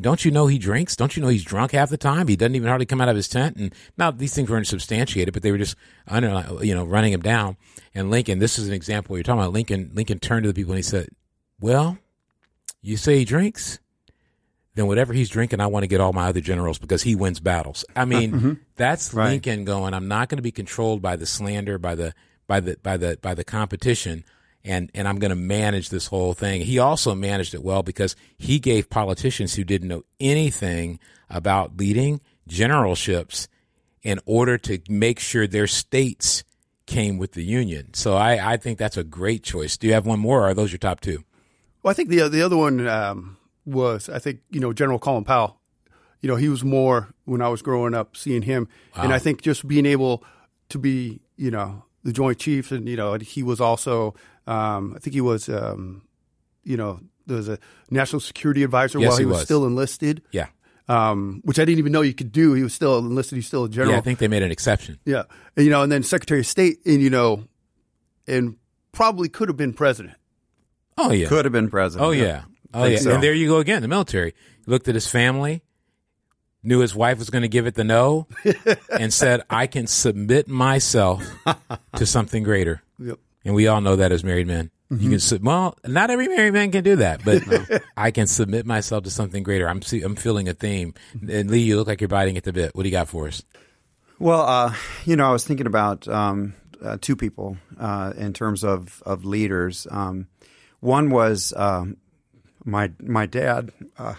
don't 0.00 0.24
you 0.24 0.30
know 0.30 0.46
he 0.46 0.58
drinks? 0.58 0.96
Don't 0.96 1.16
you 1.16 1.22
know 1.22 1.28
he's 1.28 1.44
drunk 1.44 1.72
half 1.72 1.90
the 1.90 1.98
time? 1.98 2.28
He 2.28 2.36
doesn't 2.36 2.54
even 2.54 2.68
hardly 2.68 2.86
come 2.86 3.00
out 3.00 3.10
of 3.10 3.16
his 3.16 3.28
tent." 3.28 3.56
And 3.56 3.74
now 3.98 4.10
these 4.10 4.34
things 4.34 4.48
weren't 4.48 4.66
substantiated, 4.66 5.34
but 5.34 5.42
they 5.42 5.52
were 5.52 5.58
just 5.58 5.76
under, 6.08 6.46
you 6.62 6.74
know, 6.74 6.84
running 6.84 7.12
him 7.12 7.20
down. 7.20 7.56
And 7.94 8.10
Lincoln, 8.10 8.38
this 8.38 8.58
is 8.58 8.66
an 8.66 8.72
example 8.74 9.16
you're 9.16 9.24
talking 9.24 9.40
about. 9.40 9.52
Lincoln, 9.52 9.90
Lincoln 9.92 10.18
turned 10.18 10.44
to 10.44 10.48
the 10.48 10.54
people 10.54 10.72
and 10.72 10.78
he 10.78 10.82
said, 10.82 11.08
"Well, 11.60 11.98
you 12.80 12.96
say 12.96 13.18
he 13.18 13.24
drinks." 13.24 13.80
Then 14.80 14.86
whatever 14.86 15.12
he's 15.12 15.28
drinking, 15.28 15.60
I 15.60 15.66
want 15.66 15.82
to 15.82 15.86
get 15.88 16.00
all 16.00 16.14
my 16.14 16.28
other 16.28 16.40
generals 16.40 16.78
because 16.78 17.02
he 17.02 17.14
wins 17.14 17.38
battles. 17.38 17.84
I 17.94 18.06
mean, 18.06 18.60
that's 18.76 19.12
Right. 19.12 19.28
Lincoln 19.28 19.66
going. 19.66 19.92
I'm 19.92 20.08
not 20.08 20.30
going 20.30 20.38
to 20.38 20.42
be 20.42 20.52
controlled 20.52 21.02
by 21.02 21.16
the 21.16 21.26
slander, 21.26 21.76
by 21.76 21.94
the 21.94 22.14
by 22.46 22.60
the 22.60 22.78
by 22.82 22.96
the 22.96 23.18
by 23.20 23.34
the 23.34 23.44
competition, 23.44 24.24
and 24.64 24.90
and 24.94 25.06
I'm 25.06 25.18
going 25.18 25.32
to 25.32 25.36
manage 25.36 25.90
this 25.90 26.06
whole 26.06 26.32
thing. 26.32 26.62
He 26.62 26.78
also 26.78 27.14
managed 27.14 27.52
it 27.52 27.62
well 27.62 27.82
because 27.82 28.16
he 28.38 28.58
gave 28.58 28.88
politicians 28.88 29.54
who 29.54 29.64
didn't 29.64 29.88
know 29.88 30.04
anything 30.18 30.98
about 31.28 31.76
leading 31.76 32.22
generalships 32.48 33.48
in 34.02 34.18
order 34.24 34.56
to 34.56 34.80
make 34.88 35.20
sure 35.20 35.46
their 35.46 35.66
states 35.66 36.42
came 36.86 37.18
with 37.18 37.32
the 37.32 37.44
union. 37.44 37.92
So 37.92 38.14
I, 38.16 38.54
I 38.54 38.56
think 38.56 38.78
that's 38.78 38.96
a 38.96 39.04
great 39.04 39.42
choice. 39.42 39.76
Do 39.76 39.86
you 39.86 39.92
have 39.92 40.06
one 40.06 40.20
more, 40.20 40.40
or 40.40 40.44
are 40.48 40.54
those 40.54 40.72
your 40.72 40.78
top 40.78 41.00
two? 41.00 41.22
Well, 41.82 41.90
I 41.90 41.94
think 41.94 42.08
the 42.08 42.30
the 42.30 42.40
other 42.40 42.56
one 42.56 42.88
um, 42.88 43.36
was 43.70 44.08
I 44.08 44.18
think 44.18 44.40
you 44.50 44.60
know 44.60 44.72
General 44.72 44.98
Colin 44.98 45.24
Powell. 45.24 45.58
You 46.20 46.28
know, 46.28 46.36
he 46.36 46.50
was 46.50 46.62
more 46.62 47.08
when 47.24 47.40
I 47.40 47.48
was 47.48 47.62
growing 47.62 47.94
up 47.94 48.14
seeing 48.16 48.42
him, 48.42 48.68
and 48.94 49.12
I 49.12 49.18
think 49.18 49.40
just 49.40 49.66
being 49.66 49.86
able 49.86 50.22
to 50.68 50.78
be 50.78 51.20
you 51.36 51.50
know 51.50 51.84
the 52.04 52.12
Joint 52.12 52.38
Chiefs, 52.38 52.70
and 52.72 52.88
you 52.88 52.96
know 52.96 53.14
he 53.14 53.42
was 53.42 53.60
also 53.60 54.14
um, 54.46 54.92
I 54.94 54.98
think 54.98 55.14
he 55.14 55.20
was 55.22 55.48
um, 55.48 56.02
you 56.62 56.76
know 56.76 57.00
there 57.26 57.36
was 57.38 57.48
a 57.48 57.58
national 57.90 58.20
security 58.20 58.62
advisor 58.62 58.98
Yes, 58.98 59.08
while 59.08 59.16
he, 59.18 59.22
he 59.22 59.26
was, 59.26 59.36
was. 59.38 59.44
still 59.44 59.64
enlisted, 59.66 60.20
Yeah, 60.32 60.48
um, 60.88 61.40
which 61.44 61.58
I 61.58 61.64
didn't 61.64 61.78
even 61.78 61.92
know 61.92 62.02
you 62.02 62.12
could 62.14 62.32
do. 62.32 62.52
He 62.54 62.62
was 62.62 62.74
still 62.74 62.98
enlisted. 62.98 63.36
He's 63.36 63.46
still 63.46 63.64
a 63.64 63.68
general. 63.70 63.92
yeah. 63.92 63.98
I 63.98 64.02
think 64.02 64.18
they 64.18 64.28
made 64.28 64.42
an 64.42 64.50
exception. 64.50 64.98
Yeah, 65.06 65.22
and, 65.56 65.64
you 65.64 65.70
know, 65.70 65.82
and 65.82 65.90
then 65.90 66.02
Secretary 66.02 66.40
of 66.40 66.46
State, 66.46 66.80
and 66.84 67.00
you 67.00 67.08
know, 67.10 67.44
and 68.26 68.56
probably 68.92 69.28
could 69.30 69.48
have 69.48 69.56
been 69.56 69.72
president. 69.72 70.16
Oh 70.98 71.12
yeah, 71.12 71.28
could 71.28 71.46
have 71.46 71.52
been 71.52 71.70
president. 71.70 72.06
Oh 72.06 72.10
yeah. 72.10 72.42
Oh 72.72 72.84
yeah. 72.84 72.98
so. 72.98 73.12
And 73.14 73.22
there 73.22 73.34
you 73.34 73.48
go 73.48 73.58
again. 73.58 73.82
The 73.82 73.88
military 73.88 74.34
He 74.64 74.70
looked 74.70 74.88
at 74.88 74.94
his 74.94 75.06
family, 75.08 75.62
knew 76.62 76.80
his 76.80 76.94
wife 76.94 77.18
was 77.18 77.30
going 77.30 77.42
to 77.42 77.48
give 77.48 77.66
it 77.66 77.74
the 77.74 77.84
no, 77.84 78.26
and 78.98 79.12
said, 79.12 79.42
"I 79.50 79.66
can 79.66 79.86
submit 79.86 80.48
myself 80.48 81.24
to 81.96 82.06
something 82.06 82.42
greater." 82.42 82.82
Yep. 82.98 83.18
And 83.44 83.54
we 83.54 83.66
all 83.68 83.80
know 83.80 83.96
that 83.96 84.12
as 84.12 84.22
married 84.22 84.46
men. 84.46 84.70
You 84.92 85.08
can 85.08 85.20
sub- 85.20 85.44
well, 85.44 85.78
not 85.86 86.10
every 86.10 86.26
married 86.26 86.52
man 86.52 86.72
can 86.72 86.82
do 86.82 86.96
that, 86.96 87.24
but 87.24 87.44
I 87.96 88.10
can 88.10 88.26
submit 88.26 88.66
myself 88.66 89.04
to 89.04 89.10
something 89.10 89.44
greater. 89.44 89.68
I'm 89.68 89.82
see- 89.82 90.02
I'm 90.02 90.16
feeling 90.16 90.48
a 90.48 90.52
theme. 90.52 90.94
And 91.28 91.48
Lee, 91.48 91.60
you 91.60 91.76
look 91.76 91.86
like 91.86 92.00
you're 92.00 92.08
biting 92.08 92.36
at 92.36 92.42
the 92.42 92.52
bit. 92.52 92.74
What 92.74 92.82
do 92.82 92.88
you 92.88 92.92
got 92.92 93.06
for 93.06 93.28
us? 93.28 93.44
Well, 94.18 94.42
uh, 94.42 94.74
you 95.04 95.14
know, 95.14 95.28
I 95.28 95.30
was 95.30 95.44
thinking 95.44 95.68
about 95.68 96.08
um, 96.08 96.54
uh, 96.82 96.98
two 97.00 97.14
people 97.14 97.56
uh, 97.78 98.14
in 98.16 98.32
terms 98.32 98.64
of 98.64 99.00
of 99.06 99.24
leaders. 99.24 99.86
Um, 99.88 100.26
one 100.80 101.10
was 101.10 101.52
um, 101.56 101.96
my 102.64 102.92
my 103.00 103.26
dad. 103.26 103.72
Uh, 103.98 104.14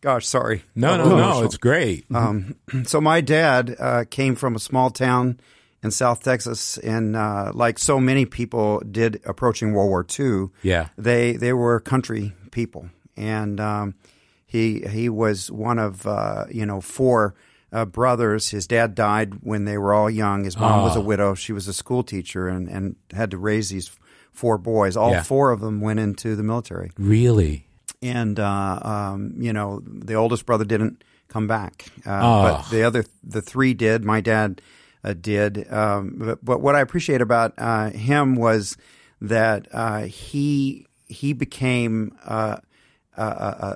gosh, 0.00 0.26
sorry. 0.26 0.62
No, 0.74 0.96
no, 0.96 1.04
Oh, 1.04 1.16
no. 1.16 1.44
It's 1.44 1.56
great. 1.56 2.04
Um, 2.14 2.54
so 2.84 3.00
my 3.00 3.20
dad 3.20 3.76
uh, 3.78 4.04
came 4.08 4.34
from 4.36 4.54
a 4.56 4.58
small 4.60 4.90
town 4.90 5.40
in 5.82 5.90
South 5.90 6.22
Texas, 6.22 6.76
and 6.78 7.14
uh, 7.16 7.52
like 7.54 7.78
so 7.78 8.00
many 8.00 8.24
people 8.24 8.80
did 8.90 9.20
approaching 9.24 9.72
World 9.72 9.88
War 9.90 10.06
II, 10.18 10.48
Yeah. 10.62 10.88
they 10.96 11.32
they 11.34 11.52
were 11.52 11.78
country 11.80 12.32
people, 12.50 12.90
and 13.16 13.60
um, 13.60 13.94
he 14.46 14.80
he 14.88 15.08
was 15.08 15.50
one 15.50 15.78
of 15.78 16.06
uh, 16.06 16.44
you 16.50 16.66
know 16.66 16.80
four. 16.80 17.34
Uh, 17.70 17.84
brothers. 17.84 18.48
His 18.48 18.66
dad 18.66 18.94
died 18.94 19.40
when 19.42 19.66
they 19.66 19.76
were 19.76 19.92
all 19.92 20.08
young. 20.08 20.44
His 20.44 20.56
mom 20.56 20.84
was 20.84 20.96
a 20.96 21.02
widow. 21.02 21.34
She 21.34 21.52
was 21.52 21.68
a 21.68 21.74
school 21.74 22.02
teacher 22.02 22.48
and, 22.48 22.66
and 22.66 22.96
had 23.12 23.30
to 23.32 23.36
raise 23.36 23.68
these 23.68 23.90
four 24.32 24.56
boys. 24.56 24.96
All 24.96 25.10
Yeah. 25.10 25.22
four 25.22 25.50
of 25.50 25.60
them 25.60 25.82
went 25.82 26.00
into 26.00 26.34
the 26.34 26.42
military 26.42 26.92
really? 26.96 27.66
And 28.02 28.38
uh, 28.38 28.78
um, 28.82 29.34
you 29.38 29.52
know 29.52 29.80
the 29.84 30.14
oldest 30.14 30.46
brother 30.46 30.64
didn't 30.64 31.02
come 31.28 31.46
back, 31.46 31.86
uh, 32.06 32.20
Oh. 32.22 32.42
but 32.42 32.70
the 32.70 32.82
other 32.82 33.04
the 33.22 33.42
three 33.42 33.74
did. 33.74 34.04
My 34.04 34.20
dad 34.20 34.60
uh, 35.04 35.12
did. 35.14 35.70
Um, 35.72 36.14
but, 36.18 36.44
but 36.44 36.60
what 36.60 36.74
I 36.74 36.80
appreciate 36.80 37.20
about 37.20 37.52
uh, 37.58 37.90
him 37.90 38.34
was 38.36 38.76
that 39.20 39.66
uh, 39.72 40.02
he 40.02 40.86
he 41.06 41.32
became. 41.32 42.16
Uh, 42.24 42.58
a, 43.16 43.22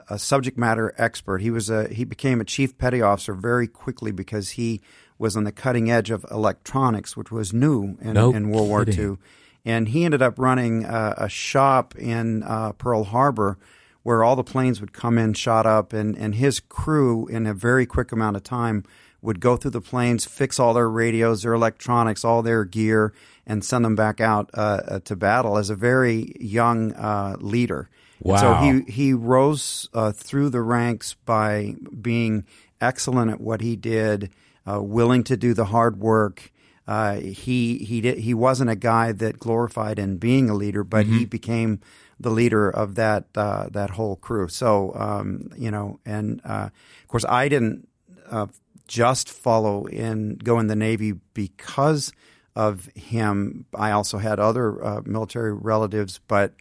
a, 0.09 0.15
a 0.15 0.19
subject 0.21 0.57
matter 0.57 0.95
expert. 0.99 1.39
He 1.43 1.51
was 1.51 1.69
a 1.69 1.89
he 1.93 2.05
became 2.05 2.41
a 2.41 2.45
chief 2.45 2.79
petty 2.79 3.03
officer 3.03 3.35
very 3.35 3.67
quickly 3.67 4.13
because 4.13 4.51
he 4.51 4.81
was 5.19 5.37
on 5.37 5.43
the 5.43 5.51
cutting 5.51 5.91
edge 5.91 6.13
of 6.13 6.25
electronics, 6.31 7.17
which 7.17 7.33
was 7.33 7.53
new 7.53 7.97
in, 8.01 8.13
No 8.13 8.33
in 8.33 8.51
World 8.51 8.69
War. 8.69 8.85
II 8.89 9.17
and 9.65 9.89
he 9.89 10.05
ended 10.05 10.23
up 10.23 10.39
running 10.39 10.85
uh, 10.85 11.15
a 11.19 11.29
shop 11.29 11.97
in 11.97 12.45
uh, 12.45 12.71
Pearl 12.75 13.03
Harbor 13.03 13.59
where 14.03 14.25
all 14.25 14.37
the 14.37 14.45
planes 14.45 14.81
would 14.81 14.93
come 14.93 15.19
in, 15.19 15.35
shot 15.35 15.67
up, 15.67 15.93
and, 15.93 16.17
and 16.17 16.35
his 16.35 16.61
crew, 16.61 17.27
in 17.29 17.47
a 17.47 17.55
very 17.55 17.87
quick 17.87 18.13
amount 18.13 18.37
of 18.37 18.43
time, 18.43 18.85
would 19.21 19.41
go 19.41 19.57
through 19.57 19.71
the 19.71 19.81
planes, 19.81 20.25
fix 20.25 20.59
all 20.59 20.75
their 20.75 20.91
radios, 20.91 21.43
their 21.43 21.53
electronics, 21.53 22.25
all 22.25 22.43
their 22.43 22.65
gear, 22.65 23.13
and 23.47 23.65
send 23.65 23.85
them 23.85 23.95
back 23.95 24.21
out 24.21 24.51
uh, 24.55 24.81
uh, 24.87 24.99
to 25.01 25.17
battle 25.17 25.57
as 25.57 25.71
a 25.71 25.77
very 25.77 26.35
young 26.41 26.93
uh, 26.95 27.37
leader. 27.41 27.89
And 28.25 28.41
so 28.41 28.55
he 28.55 28.93
he 28.93 29.13
rose 29.13 29.89
uh, 29.95 30.13
through 30.13 30.51
the 30.51 30.61
ranks 30.61 31.15
by 31.15 31.75
being 32.01 32.45
excellent 32.81 33.31
at 33.33 33.41
what 33.41 33.61
he 33.61 33.75
did, 33.75 34.31
uh, 34.69 34.81
willing 34.81 35.25
to 35.25 35.37
do 35.37 35.55
the 35.55 35.67
hard 35.67 35.99
work. 35.99 36.52
Uh, 36.93 37.21
he 37.21 37.79
he 37.79 38.03
did, 38.03 38.19
he 38.19 38.35
wasn't 38.35 38.69
a 38.69 38.77
guy 38.77 39.13
that 39.13 39.39
glorified 39.39 39.99
in 39.99 40.19
being 40.19 40.51
a 40.51 40.55
leader, 40.55 40.85
but 40.85 41.07
he 41.07 41.25
became 41.25 41.81
the 42.21 42.29
leader 42.29 42.69
of 42.69 42.97
that 42.97 43.25
uh, 43.35 43.67
that 43.71 43.89
whole 43.97 44.17
crew. 44.17 44.47
So 44.49 44.93
um, 44.95 45.49
you 45.57 45.71
know, 45.71 46.01
and 46.05 46.43
uh, 46.45 46.69
of 47.03 47.09
course, 47.09 47.25
I 47.25 47.49
didn't 47.49 47.89
uh, 48.31 48.49
just 48.87 49.31
follow 49.31 49.87
in 49.87 50.37
go 50.37 50.59
in 50.59 50.67
the 50.67 50.77
Navy 50.77 51.13
because 51.33 52.13
of 52.55 52.91
him. 52.95 53.65
I 53.75 53.93
also 53.93 54.19
had 54.19 54.39
other 54.39 54.85
uh, 54.85 55.01
military 55.07 55.55
relatives, 55.55 56.21
but 56.29 56.53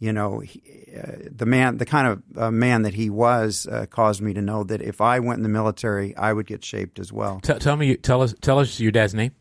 you 0.00 0.12
know, 0.12 0.38
he, 0.40 0.62
uh, 0.96 1.28
the 1.30 1.46
man, 1.46 1.76
the 1.76 1.84
kind 1.84 2.06
of 2.06 2.22
uh, 2.38 2.50
man 2.50 2.82
that 2.82 2.94
he 2.94 3.10
was, 3.10 3.66
uh, 3.66 3.86
caused 3.90 4.22
me 4.22 4.32
to 4.32 4.40
know 4.40 4.64
that 4.64 4.80
if 4.80 5.00
I 5.00 5.18
went 5.18 5.38
in 5.38 5.42
the 5.42 5.50
military, 5.50 6.16
I 6.16 6.32
would 6.32 6.46
get 6.46 6.64
shaped 6.64 6.98
as 6.98 7.12
well. 7.12 7.40
T- 7.40 7.58
tell 7.58 7.76
me, 7.76 7.96
tell 7.96 8.22
us, 8.22 8.34
tell 8.40 8.58
us 8.58 8.80
your 8.80 8.92
dad's 8.92 9.14
name. 9.14 9.32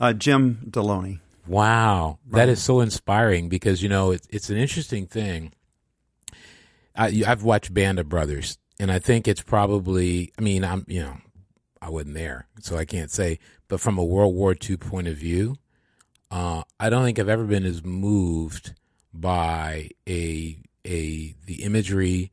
Uh, 0.00 0.12
Jim 0.12 0.58
Deloney. 0.70 1.20
Wow, 1.46 2.18
that 2.30 2.50
is 2.50 2.62
so 2.62 2.80
inspiring 2.80 3.48
because 3.48 3.82
you 3.82 3.88
know 3.88 4.10
it's 4.10 4.28
it's 4.30 4.50
an 4.50 4.58
interesting 4.58 5.06
thing. 5.06 5.52
I, 6.94 7.22
I've 7.26 7.42
watched 7.42 7.72
Band 7.72 7.98
of 7.98 8.08
Brothers, 8.08 8.58
and 8.78 8.92
I 8.92 8.98
think 8.98 9.26
it's 9.26 9.40
probably. 9.40 10.32
I 10.38 10.42
mean, 10.42 10.62
I'm 10.62 10.84
you 10.88 11.00
know, 11.00 11.16
I 11.80 11.88
wasn't 11.88 12.14
there, 12.14 12.46
so 12.60 12.76
I 12.76 12.84
can't 12.84 13.10
say. 13.10 13.38
But 13.66 13.80
from 13.80 13.96
a 13.98 14.04
World 14.04 14.34
War 14.34 14.54
II 14.54 14.76
point 14.76 15.08
of 15.08 15.16
view, 15.16 15.56
uh, 16.30 16.62
I 16.78 16.90
don't 16.90 17.04
think 17.04 17.18
I've 17.18 17.28
ever 17.28 17.44
been 17.44 17.64
as 17.64 17.82
moved 17.82 18.74
by 19.14 19.90
a 20.06 20.58
a 20.84 21.34
the 21.46 21.62
imagery 21.62 22.30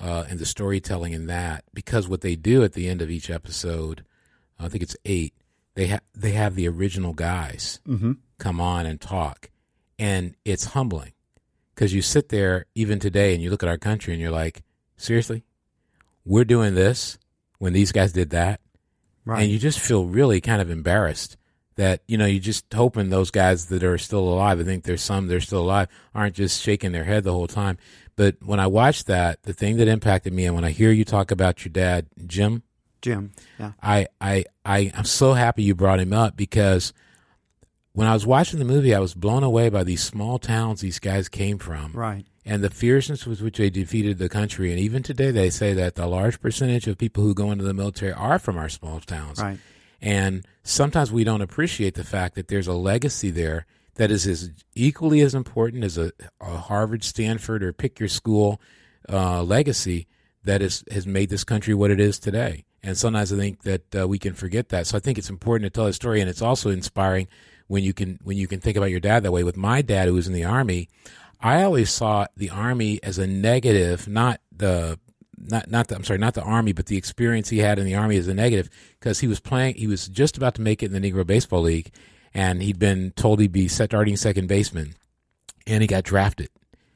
uh, 0.00 0.24
and 0.28 0.38
the 0.38 0.46
storytelling 0.46 1.12
in 1.12 1.26
that 1.26 1.64
because 1.72 2.08
what 2.08 2.20
they 2.20 2.36
do 2.36 2.64
at 2.64 2.72
the 2.72 2.88
end 2.88 3.00
of 3.00 3.10
each 3.10 3.30
episode, 3.30 4.04
I 4.58 4.68
think 4.68 4.82
it's 4.82 4.96
eight. 5.04 5.34
They 5.76 5.86
have 5.88 6.00
they 6.14 6.32
have 6.32 6.54
the 6.54 6.66
original 6.68 7.12
guys 7.12 7.80
mm-hmm. 7.86 8.12
come 8.38 8.60
on 8.60 8.86
and 8.86 8.98
talk, 8.98 9.50
and 9.98 10.34
it's 10.44 10.64
humbling 10.64 11.12
because 11.74 11.92
you 11.94 12.00
sit 12.00 12.30
there 12.30 12.64
even 12.74 12.98
today 12.98 13.34
and 13.34 13.42
you 13.42 13.50
look 13.50 13.62
at 13.62 13.68
our 13.68 13.76
country 13.76 14.14
and 14.14 14.20
you're 14.20 14.30
like, 14.30 14.62
seriously, 14.96 15.44
we're 16.24 16.46
doing 16.46 16.74
this 16.74 17.18
when 17.58 17.74
these 17.74 17.92
guys 17.92 18.12
did 18.12 18.30
that, 18.30 18.60
Right. 19.26 19.42
and 19.42 19.52
you 19.52 19.58
just 19.58 19.78
feel 19.78 20.06
really 20.06 20.40
kind 20.40 20.62
of 20.62 20.70
embarrassed 20.70 21.36
that 21.74 22.00
you 22.08 22.16
know 22.16 22.24
you 22.24 22.40
just 22.40 22.72
hoping 22.72 23.10
those 23.10 23.30
guys 23.30 23.66
that 23.66 23.84
are 23.84 23.98
still 23.98 24.20
alive. 24.26 24.58
I 24.58 24.64
think 24.64 24.84
there's 24.84 25.02
some 25.02 25.26
that 25.26 25.34
are 25.36 25.40
still 25.40 25.60
alive 25.60 25.88
aren't 26.14 26.36
just 26.36 26.62
shaking 26.62 26.92
their 26.92 27.04
head 27.04 27.24
the 27.24 27.32
whole 27.32 27.46
time. 27.48 27.76
But 28.16 28.36
when 28.42 28.60
I 28.60 28.66
watched 28.66 29.08
that, 29.08 29.42
the 29.42 29.52
thing 29.52 29.76
that 29.76 29.88
impacted 29.88 30.32
me, 30.32 30.46
and 30.46 30.54
when 30.54 30.64
I 30.64 30.70
hear 30.70 30.90
you 30.90 31.04
talk 31.04 31.30
about 31.30 31.66
your 31.66 31.72
dad, 31.72 32.06
Jim, 32.26 32.62
Jim. 33.02 33.32
Yeah. 33.58 33.72
I, 33.82 34.08
I, 34.20 34.44
I, 34.64 34.90
I'm 34.94 35.04
so 35.04 35.32
happy 35.32 35.62
you 35.62 35.74
brought 35.74 36.00
him 36.00 36.12
up 36.12 36.36
because 36.36 36.92
when 37.92 38.06
I 38.06 38.12
was 38.12 38.26
watching 38.26 38.58
the 38.58 38.64
movie, 38.64 38.94
I 38.94 39.00
was 39.00 39.14
blown 39.14 39.42
away 39.42 39.70
by 39.70 39.82
these 39.82 40.02
small 40.02 40.38
towns 40.38 40.80
these 40.82 40.98
guys 40.98 41.28
came 41.28 41.56
from. 41.58 41.92
Right. 41.92 42.26
And 42.44 42.62
the 42.62 42.70
fierceness 42.70 43.26
with 43.26 43.40
which 43.40 43.56
they 43.56 43.70
defeated 43.70 44.18
the 44.18 44.28
country. 44.28 44.70
And 44.70 44.78
even 44.78 45.02
today, 45.02 45.30
they 45.30 45.50
say 45.50 45.72
that 45.72 45.94
the 45.94 46.06
large 46.06 46.40
percentage 46.40 46.86
of 46.86 46.98
people 46.98 47.24
who 47.24 47.34
go 47.34 47.50
into 47.50 47.64
the 47.64 47.74
military 47.74 48.12
are 48.12 48.38
from 48.38 48.58
our 48.58 48.68
small 48.68 49.00
towns. 49.00 49.40
Right. 49.40 49.58
And 50.00 50.46
sometimes 50.62 51.10
we 51.10 51.24
don't 51.24 51.40
appreciate 51.40 51.94
the 51.94 52.04
fact 52.04 52.34
that 52.34 52.48
there's 52.48 52.66
a 52.66 52.74
legacy 52.74 53.30
there 53.30 53.64
that 53.94 54.10
is 54.10 54.26
as 54.26 54.50
equally 54.74 55.22
as 55.22 55.34
important 55.34 55.82
as 55.82 55.96
a, 55.96 56.12
a 56.38 56.58
Harvard, 56.58 57.02
Stanford, 57.02 57.62
or 57.62 57.72
pick 57.72 57.98
your 57.98 58.10
school 58.10 58.60
uh, 59.10 59.42
legacy 59.42 60.06
that 60.44 60.60
is, 60.60 60.84
has 60.90 61.06
made 61.06 61.30
this 61.30 61.44
country 61.44 61.72
what 61.72 61.90
it 61.90 61.98
is 61.98 62.18
today. 62.18 62.65
And 62.86 62.96
sometimes 62.96 63.32
I 63.32 63.36
think 63.36 63.62
that 63.62 63.94
uh, 63.94 64.06
we 64.06 64.18
can 64.18 64.32
forget 64.32 64.68
that. 64.68 64.86
So 64.86 64.96
I 64.96 65.00
think 65.00 65.18
it's 65.18 65.28
important 65.28 65.66
to 65.66 65.76
tell 65.76 65.86
a 65.86 65.92
story, 65.92 66.20
and 66.20 66.30
it's 66.30 66.40
also 66.40 66.70
inspiring 66.70 67.26
when 67.66 67.82
you 67.82 67.92
can 67.92 68.20
when 68.22 68.36
you 68.36 68.46
can 68.46 68.60
think 68.60 68.76
about 68.76 68.90
your 68.92 69.00
dad 69.00 69.24
that 69.24 69.32
way. 69.32 69.42
With 69.42 69.56
my 69.56 69.82
dad, 69.82 70.06
who 70.06 70.14
was 70.14 70.28
in 70.28 70.32
the 70.32 70.44
army, 70.44 70.88
I 71.40 71.62
always 71.64 71.90
saw 71.90 72.26
the 72.36 72.50
army 72.50 73.00
as 73.02 73.18
a 73.18 73.26
negative, 73.26 74.06
not 74.06 74.40
the 74.56 75.00
not 75.36 75.68
not 75.68 75.88
the, 75.88 75.96
I'm 75.96 76.04
sorry, 76.04 76.20
not 76.20 76.34
the 76.34 76.42
army, 76.42 76.72
but 76.72 76.86
the 76.86 76.96
experience 76.96 77.48
he 77.48 77.58
had 77.58 77.78
in 77.80 77.86
the 77.86 77.96
army 77.96 78.16
as 78.18 78.28
a 78.28 78.34
negative 78.34 78.70
because 79.00 79.18
he 79.18 79.26
was 79.26 79.40
playing. 79.40 79.74
He 79.74 79.88
was 79.88 80.06
just 80.06 80.36
about 80.36 80.54
to 80.54 80.62
make 80.62 80.82
it 80.82 80.92
in 80.92 81.00
the 81.00 81.10
Negro 81.12 81.26
Baseball 81.26 81.62
League, 81.62 81.90
and 82.32 82.62
he'd 82.62 82.78
been 82.78 83.10
told 83.16 83.40
he'd 83.40 83.50
be 83.50 83.66
starting 83.66 84.16
second 84.16 84.46
baseman, 84.46 84.94
and 85.66 85.82
he 85.82 85.88
got 85.88 86.04
drafted 86.04 86.50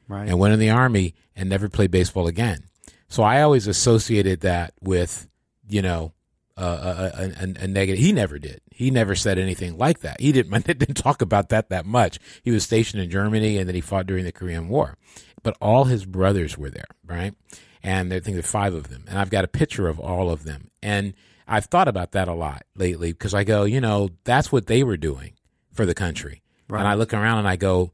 Right. 0.07 0.27
and 0.27 0.39
went 0.39 0.53
in 0.53 0.59
the 0.59 0.69
army 0.69 1.15
and 1.35 1.49
never 1.49 1.67
played 1.69 1.91
baseball 1.91 2.27
again. 2.27 2.63
So 3.09 3.23
I 3.23 3.41
always 3.41 3.67
associated 3.67 4.39
that 4.41 4.73
with 4.81 5.27
you 5.71 5.81
know 5.81 6.13
uh, 6.57 7.11
a, 7.15 7.21
a, 7.21 7.25
a, 7.25 7.63
a 7.63 7.67
negative. 7.67 7.99
He 7.99 8.11
never 8.11 8.37
did. 8.37 8.61
He 8.71 8.91
never 8.91 9.15
said 9.15 9.39
anything 9.39 9.77
like 9.77 9.99
that. 9.99 10.19
He 10.19 10.31
didn't 10.31 10.65
didn't 10.65 10.95
talk 10.95 11.21
about 11.21 11.49
that 11.49 11.69
that 11.69 11.85
much. 11.85 12.19
He 12.43 12.51
was 12.51 12.63
stationed 12.63 13.01
in 13.01 13.09
Germany 13.09 13.57
and 13.57 13.67
then 13.67 13.75
he 13.75 13.81
fought 13.81 14.07
during 14.07 14.25
the 14.25 14.31
Korean 14.31 14.67
War. 14.67 14.97
But 15.43 15.57
all 15.59 15.85
his 15.85 16.05
brothers 16.05 16.57
were 16.57 16.69
there, 16.69 16.85
right? 17.05 17.33
And 17.81 18.13
I 18.13 18.19
think 18.19 18.35
there 18.35 18.39
are 18.39 18.43
five 18.43 18.75
of 18.75 18.89
them, 18.89 19.05
and 19.07 19.17
I've 19.17 19.31
got 19.31 19.43
a 19.43 19.47
picture 19.47 19.87
of 19.87 19.99
all 19.99 20.29
of 20.29 20.43
them. 20.43 20.69
And 20.83 21.15
I've 21.47 21.65
thought 21.65 21.87
about 21.87 22.11
that 22.11 22.27
a 22.27 22.33
lot 22.33 22.63
lately 22.75 23.11
because 23.11 23.33
I 23.33 23.43
go, 23.43 23.63
you 23.63 23.81
know, 23.81 24.09
that's 24.23 24.51
what 24.51 24.67
they 24.67 24.83
were 24.83 24.97
doing 24.97 25.33
for 25.73 25.87
the 25.87 25.95
country. 25.95 26.43
And 26.69 26.87
I 26.87 26.93
look 26.93 27.13
around 27.13 27.39
and 27.39 27.47
I 27.47 27.55
go, 27.55 27.91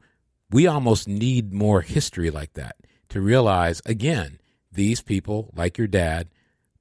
we 0.51 0.67
almost 0.67 1.07
need 1.07 1.53
more 1.53 1.81
history 1.81 2.29
like 2.29 2.53
that 2.53 2.75
to 3.09 3.21
realize 3.21 3.81
again 3.85 4.39
these 4.71 5.01
people 5.01 5.51
like 5.55 5.77
your 5.77 5.87
dad 5.87 6.29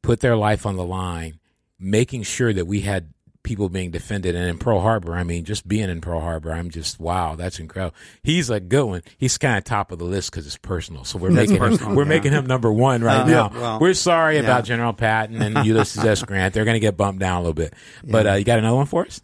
put 0.06 0.20
their 0.20 0.36
life 0.36 0.64
on 0.66 0.76
the 0.76 0.84
line 0.84 1.38
making 1.78 2.22
sure 2.22 2.52
that 2.52 2.66
we 2.66 2.80
had 2.80 3.12
people 3.42 3.68
being 3.68 3.90
defended. 3.92 4.34
And 4.34 4.48
in 4.48 4.58
pearl 4.58 4.80
harbor 4.80 5.14
i 5.14 5.22
mean 5.22 5.44
just 5.44 5.68
being 5.68 5.88
in 5.88 6.00
pearl 6.00 6.20
harbor 6.20 6.52
i'm 6.52 6.68
just 6.70 6.98
wow 6.98 7.36
that's 7.36 7.60
incredible. 7.60 7.94
He's 8.24 8.50
a 8.50 8.58
good 8.58 8.84
one. 8.84 9.02
He's 9.18 9.38
kind 9.38 9.56
of 9.56 9.62
top 9.64 9.92
of 9.92 9.98
the 10.00 10.04
list 10.04 10.30
because 10.32 10.46
it's 10.46 10.56
personal. 10.56 11.04
So 11.04 11.18
we're 11.18 11.30
making 11.30 11.62
him 11.62 11.94
we're 11.94 12.04
making 12.06 12.32
him 12.32 12.46
number 12.46 12.72
one 12.72 13.02
right 13.04 13.20
Uh, 13.20 13.26
now. 13.26 13.50
Well, 13.54 13.78
we're 13.80 13.94
sorry 13.94 14.34
yeah. 14.36 14.40
about 14.42 14.64
general 14.64 14.92
patton 14.94 15.40
and 15.42 15.64
ulysses 15.66 16.04
s. 16.04 16.22
Grant. 16.22 16.54
They're 16.54 16.64
going 16.64 16.74
to 16.74 16.80
get 16.80 16.96
bumped 16.96 17.20
down 17.20 17.36
a 17.36 17.40
little 17.40 17.54
bit. 17.54 17.74
But 18.02 18.26
uh, 18.26 18.32
you 18.34 18.44
got 18.44 18.58
another 18.58 18.76
one 18.76 18.86
for 18.86 19.06
us? 19.06 19.20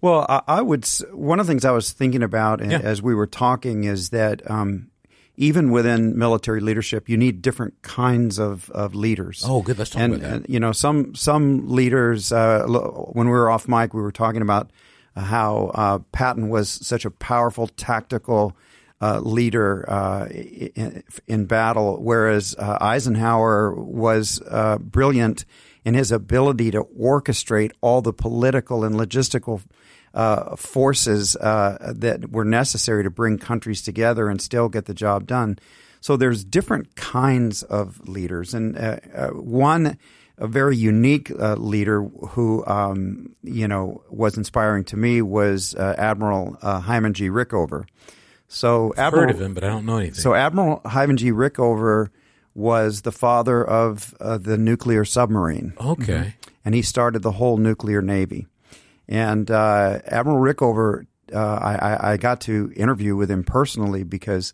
Well, 0.00 0.24
I, 0.26 0.40
I 0.48 0.62
would. 0.62 0.86
One 1.12 1.38
of 1.40 1.46
the 1.46 1.50
things 1.52 1.64
I 1.66 1.72
was 1.72 1.92
thinking 1.92 2.22
about 2.22 2.64
Yeah. 2.64 2.78
as 2.82 3.02
we 3.02 3.14
were 3.14 3.26
talking 3.26 3.84
is 3.84 4.08
that 4.10 4.48
um, 4.50 4.89
even 5.40 5.70
within 5.70 6.18
military 6.18 6.60
leadership, 6.60 7.08
you 7.08 7.16
need 7.16 7.40
different 7.40 7.80
kinds 7.80 8.38
of, 8.38 8.70
of 8.70 8.94
leaders. 8.94 9.42
Oh, 9.46 9.62
good. 9.62 9.78
Let's 9.78 9.90
talk 9.90 10.02
and, 10.02 10.14
about 10.14 10.22
that. 10.22 10.36
and, 10.36 10.46
you 10.48 10.60
know, 10.60 10.72
some 10.72 11.14
some 11.14 11.66
leaders. 11.68 12.30
Uh, 12.30 12.66
when 13.12 13.26
we 13.26 13.32
were 13.32 13.50
off 13.50 13.66
mic, 13.66 13.94
we 13.94 14.02
were 14.02 14.12
talking 14.12 14.42
about 14.42 14.70
uh, 15.16 15.22
how 15.22 15.70
uh, 15.74 15.98
Patton 16.12 16.50
was 16.50 16.68
such 16.68 17.04
a 17.04 17.10
powerful 17.10 17.66
tactical. 17.66 18.54
Uh, 19.02 19.18
leader 19.18 19.88
uh, 19.88 20.26
in, 20.26 21.02
in 21.26 21.46
battle, 21.46 21.96
whereas 22.02 22.54
uh, 22.58 22.76
Eisenhower 22.82 23.74
was 23.74 24.42
uh, 24.46 24.76
brilliant 24.76 25.46
in 25.86 25.94
his 25.94 26.12
ability 26.12 26.70
to 26.70 26.84
orchestrate 27.00 27.72
all 27.80 28.02
the 28.02 28.12
political 28.12 28.84
and 28.84 28.94
logistical 28.94 29.62
uh, 30.14 30.56
forces 30.56 31.36
uh, 31.36 31.92
that 31.96 32.30
were 32.30 32.44
necessary 32.44 33.04
to 33.04 33.10
bring 33.10 33.38
countries 33.38 33.82
together 33.82 34.28
and 34.28 34.40
still 34.40 34.68
get 34.68 34.86
the 34.86 34.94
job 34.94 35.26
done. 35.26 35.58
So 36.00 36.16
there's 36.16 36.44
different 36.44 36.96
kinds 36.96 37.62
of 37.62 38.08
leaders, 38.08 38.54
and 38.54 38.76
uh, 38.76 38.98
uh, 39.14 39.28
one 39.28 39.98
a 40.38 40.46
very 40.46 40.74
unique 40.74 41.30
uh, 41.38 41.54
leader 41.56 42.02
who 42.02 42.64
um, 42.66 43.34
you 43.42 43.68
know 43.68 44.02
was 44.08 44.38
inspiring 44.38 44.84
to 44.84 44.96
me 44.96 45.20
was 45.20 45.74
uh, 45.74 45.94
Admiral 45.98 46.56
uh, 46.62 46.80
Hyman 46.80 47.12
G. 47.12 47.28
Rickover. 47.28 47.84
So 48.48 48.94
Admiral, 48.96 49.26
heard 49.26 49.30
of 49.30 49.40
him 49.40 49.54
but 49.54 49.62
i 49.62 49.68
don't 49.68 49.86
know 49.86 49.98
anything 49.98 50.14
so 50.14 50.34
Admiral 50.34 50.80
Hyman 50.84 51.18
G. 51.18 51.30
Rickover 51.30 52.08
was 52.54 53.02
the 53.02 53.12
father 53.12 53.64
of 53.64 54.14
uh, 54.18 54.38
the 54.38 54.56
nuclear 54.56 55.04
submarine 55.04 55.74
okay 55.78 56.34
and 56.64 56.74
he 56.74 56.82
started 56.82 57.22
the 57.22 57.32
whole 57.32 57.56
nuclear 57.56 58.02
navy. 58.02 58.46
And 59.10 59.50
uh, 59.50 59.98
Admiral 60.06 60.38
Rickover, 60.38 61.04
uh, 61.34 61.38
I, 61.38 61.74
I- 61.74 62.12
I 62.12 62.16
got 62.16 62.40
to 62.42 62.72
interview 62.76 63.16
with 63.16 63.30
him 63.30 63.44
personally 63.44 64.04
because 64.04 64.52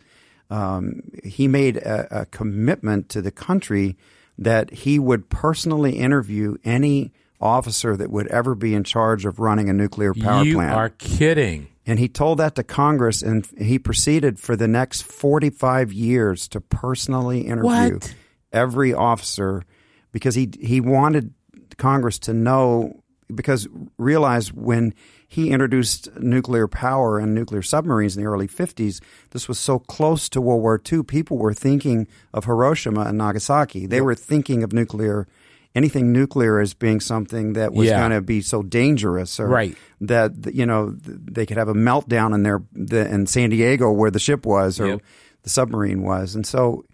um, 0.50 1.02
he 1.22 1.46
made 1.46 1.76
a, 1.76 2.22
a 2.22 2.26
commitment 2.26 3.08
to 3.10 3.22
the 3.22 3.30
country 3.30 3.96
that 4.38 4.70
he 4.72 4.98
would 4.98 5.28
personally 5.28 5.98
interview 5.98 6.56
any 6.64 7.12
officer 7.40 7.96
that 7.96 8.10
would 8.10 8.26
ever 8.28 8.54
be 8.54 8.74
in 8.74 8.82
charge 8.84 9.24
of 9.26 9.38
running 9.38 9.68
a 9.68 9.72
nuclear 9.72 10.14
power 10.14 10.44
you 10.44 10.54
plant. 10.54 10.72
You 10.72 10.78
are 10.78 10.88
kidding 10.88 11.68
And 11.86 11.98
he 11.98 12.08
told 12.08 12.38
that 12.38 12.54
to 12.54 12.62
Congress, 12.64 13.22
and 13.22 13.46
he 13.58 13.78
proceeded 13.78 14.38
for 14.40 14.56
the 14.56 14.66
next 14.68 15.02
45 15.02 15.92
years 15.92 16.48
to 16.48 16.60
personally 16.62 17.42
interview 17.42 17.94
What? 17.94 18.14
every 18.52 18.94
officer 18.94 19.64
because 20.12 20.34
he 20.34 20.50
he 20.58 20.80
wanted 20.80 21.34
Congress 21.76 22.18
to 22.20 22.32
know 22.32 23.02
because 23.34 23.66
realize 23.98 24.52
when 24.52 24.94
he 25.28 25.50
introduced 25.50 26.08
nuclear 26.20 26.68
power 26.68 27.18
and 27.18 27.34
nuclear 27.34 27.62
submarines 27.62 28.16
in 28.16 28.22
the 28.22 28.28
early 28.28 28.46
50s, 28.46 29.00
this 29.30 29.48
was 29.48 29.58
so 29.58 29.78
close 29.80 30.28
to 30.28 30.40
World 30.40 30.62
War 30.62 30.80
II. 30.92 31.02
People 31.02 31.36
were 31.36 31.52
thinking 31.54 32.06
of 32.32 32.44
Hiroshima 32.44 33.00
and 33.02 33.18
Nagasaki. 33.18 33.86
They 33.86 34.00
were 34.00 34.14
thinking 34.14 34.62
of 34.62 34.72
nuclear, 34.72 35.26
anything 35.74 36.12
nuclear 36.12 36.60
as 36.60 36.74
being 36.74 37.00
something 37.00 37.54
that 37.54 37.72
was 37.74 37.88
Yeah. 37.88 37.98
going 37.98 38.12
to 38.12 38.20
be 38.20 38.40
so 38.40 38.62
dangerous, 38.62 39.40
or 39.40 39.48
Right. 39.48 39.76
that 40.00 40.54
you 40.54 40.64
know 40.64 40.94
they 41.04 41.44
could 41.46 41.56
have 41.56 41.68
a 41.68 41.74
meltdown 41.74 42.32
in 42.34 42.44
their 42.44 42.62
the, 42.72 43.12
in 43.12 43.26
San 43.26 43.50
Diego 43.50 43.90
where 43.90 44.10
the 44.12 44.20
ship 44.20 44.46
was 44.46 44.78
or 44.78 44.86
Yep. 44.86 45.02
the 45.42 45.50
submarine 45.50 46.02
was, 46.02 46.34
and 46.36 46.46
so 46.46 46.84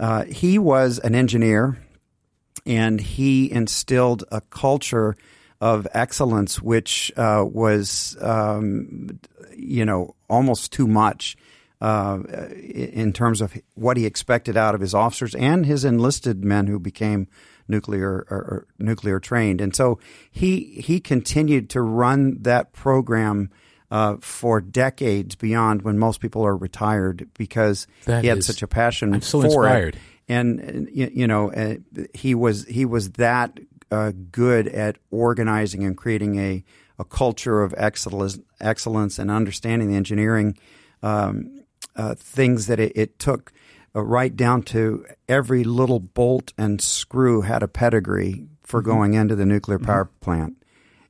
uh, 0.00 0.24
he 0.24 0.58
was 0.58 0.98
an 0.98 1.14
engineer, 1.14 1.78
and 2.66 3.00
he 3.00 3.50
instilled 3.50 4.24
a 4.32 4.40
culture 4.42 5.16
of 5.60 5.86
excellence, 5.92 6.60
which 6.62 7.12
uh, 7.16 7.44
was 7.46 8.16
um, 8.20 9.18
you 9.56 9.84
know 9.84 10.14
almost 10.28 10.72
too 10.72 10.86
much. 10.86 11.36
Uh, 11.78 12.22
in 12.72 13.12
terms 13.12 13.42
of 13.42 13.52
what 13.74 13.98
he 13.98 14.06
expected 14.06 14.56
out 14.56 14.74
of 14.74 14.80
his 14.80 14.94
officers 14.94 15.34
and 15.34 15.66
his 15.66 15.84
enlisted 15.84 16.42
men 16.42 16.66
who 16.68 16.78
became 16.80 17.28
nuclear 17.68 18.24
or, 18.30 18.38
or 18.38 18.66
nuclear 18.78 19.20
trained, 19.20 19.60
and 19.60 19.76
so 19.76 19.98
he 20.30 20.80
he 20.82 20.98
continued 21.00 21.68
to 21.68 21.82
run 21.82 22.38
that 22.44 22.72
program 22.72 23.50
uh, 23.90 24.16
for 24.22 24.58
decades 24.62 25.34
beyond 25.34 25.82
when 25.82 25.98
most 25.98 26.20
people 26.20 26.46
are 26.46 26.56
retired 26.56 27.28
because 27.36 27.86
That 28.06 28.22
he 28.22 28.28
had 28.28 28.38
is- 28.38 28.46
such 28.46 28.62
a 28.62 28.66
passion 28.66 29.12
I'm 29.12 29.20
so 29.20 29.42
for 29.42 29.46
inspired. 29.66 29.94
it. 29.96 30.00
And, 30.28 30.88
you 30.92 31.26
know, 31.28 31.52
uh, 31.52 31.74
he 32.14 32.34
was 32.34 32.64
he 32.64 32.86
was 32.86 33.10
that 33.12 33.60
uh, 33.90 34.12
good 34.30 34.68
at 34.68 34.98
organizing 35.10 35.84
and 35.84 35.96
creating 35.96 36.38
a, 36.38 36.64
a 36.98 37.04
culture 37.04 37.62
of 37.62 37.74
excellence, 37.76 38.38
excellence 38.60 39.18
and 39.18 39.30
understanding 39.30 39.88
the 39.88 39.96
engineering 39.96 40.56
um, 41.02 41.62
uh, 41.94 42.14
things 42.14 42.66
that 42.66 42.80
it, 42.80 42.92
it 42.94 43.18
took 43.18 43.52
uh, 43.94 44.02
right 44.02 44.36
down 44.36 44.62
to 44.62 45.04
every 45.28 45.64
little 45.64 46.00
bolt 46.00 46.52
and 46.58 46.80
screw 46.80 47.42
had 47.42 47.62
a 47.62 47.68
pedigree 47.68 48.46
for 48.62 48.80
Mm-hmm. 48.80 48.90
going 48.90 49.14
into 49.14 49.36
the 49.36 49.46
nuclear 49.46 49.78
power 49.78 50.06
plant. 50.20 50.56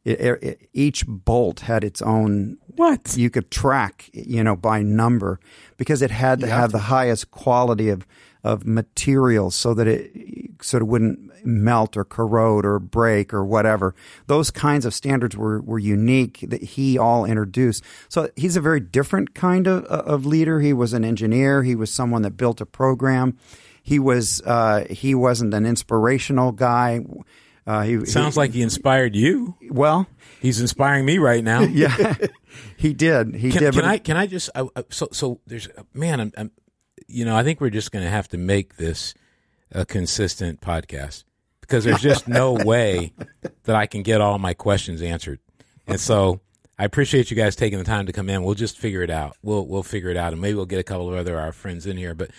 It, 0.05 0.21
it, 0.21 0.69
each 0.73 1.05
bolt 1.07 1.61
had 1.61 1.83
its 1.83 2.01
own 2.01 2.59
What? 2.77 3.17
you 3.17 3.29
could 3.31 3.51
track, 3.51 4.09
you 4.13 4.45
know, 4.45 4.55
by 4.55 4.83
number 4.83 5.41
because 5.79 6.01
it 6.01 6.13
had 6.13 6.41
to 6.41 6.47
have 6.47 6.71
the 6.71 6.79
highest 6.79 7.31
quality 7.33 7.89
of 7.89 8.07
of 8.45 8.65
materials 8.65 9.57
so 9.57 9.75
that 9.75 9.89
it 9.89 10.13
sort 10.63 10.81
of 10.83 10.89
wouldn't 10.89 11.19
melt 11.47 11.97
or 11.97 12.05
corrode 12.05 12.67
or 12.67 12.79
break 12.79 13.33
or 13.33 13.45
whatever. 13.45 13.95
Those 14.27 14.51
kinds 14.51 14.85
of 14.85 14.93
standards 14.93 15.37
were, 15.37 15.61
were 15.63 15.79
unique 15.79 16.45
that 16.49 16.63
he 16.63 16.99
all 16.99 17.25
introduced. 17.25 17.85
So 18.09 18.29
he's 18.37 18.57
a 18.57 18.61
very 18.61 18.81
different 18.81 19.35
kind 19.35 19.67
of, 19.67 19.85
of 19.85 20.27
leader. 20.27 20.61
He 20.61 20.73
was 20.73 20.93
an 20.93 21.05
engineer. 21.05 21.63
He 21.63 21.75
was 21.75 21.93
someone 21.93 22.23
that 22.23 22.37
built 22.37 22.61
a 22.61 22.67
program. 22.67 23.39
He 23.83 23.99
was 23.99 24.43
uh, 24.45 24.85
he 24.91 25.15
wasn't 25.15 25.55
an 25.55 25.65
inspirational 25.65 26.51
guy. 26.53 27.05
Uh, 27.67 27.83
he 27.83 28.05
Sounds 28.07 28.35
he- 28.35 28.41
like 28.41 28.51
he 28.53 28.63
inspired 28.63 29.15
you. 29.17 29.57
well, 29.71 30.07
He's 30.41 30.61
inspiring 30.61 31.05
me 31.05 31.19
right 31.19 31.43
now. 31.43 31.61
yeah, 31.63 32.15
he 32.77 32.93
did. 32.93 33.35
He 33.35 33.51
Can, 33.51 33.63
did. 33.63 33.75
can 33.75 33.85
I? 33.85 33.99
Can 33.99 34.17
I 34.17 34.27
just? 34.27 34.51
I, 34.55 34.67
so 34.91 35.09
so 35.13 35.41
there's 35.47 35.69
man. 35.95 36.21
I'm, 36.21 36.33
I'm. 36.37 36.51
You 37.09 37.25
know, 37.25 37.37
I 37.37 37.43
think 37.45 37.61
we're 37.61 37.71
just 37.71 37.93
going 37.93 38.05
to 38.05 38.11
have 38.11 38.29
to 38.31 38.39
make 38.39 38.77
this 38.77 39.15
a 39.73 39.85
consistent 39.87 40.61
podcast 40.61 41.25
because 41.67 41.85
there's 41.85 42.01
just 42.01 42.29
no 42.29 42.53
way 42.53 43.13
that 43.65 43.77
I 43.77 43.87
can 43.87 44.03
get 44.03 44.21
all 44.21 44.39
my 44.39 44.55
questions 44.55 45.03
answered. 45.03 45.41
And 45.87 46.01
so 46.01 46.41
I 46.79 46.85
appreciate 46.85 47.31
you 47.31 47.37
guys 47.37 47.57
taking 47.57 47.79
the 47.79 47.85
time 47.85 48.07
to 48.07 48.13
come 48.13 48.29
in. 48.29 48.43
We'll 48.43 48.55
just 48.55 48.79
figure 48.79 49.03
it 49.03 49.11
out. 49.11 49.37
We'll 49.43 49.67
we'll 49.67 49.83
figure 49.83 50.11
it 50.11 50.17
out, 50.17 50.33
and 50.33 50.43
maybe 50.43 50.55
we'll 50.55 50.67
get 50.67 50.81
a 50.81 50.85
couple 50.85 51.09
of 51.09 51.17
other 51.17 51.39
our 51.39 51.53
friends 51.53 51.87
in 51.87 51.97
here. 51.97 52.15
But 52.15 52.31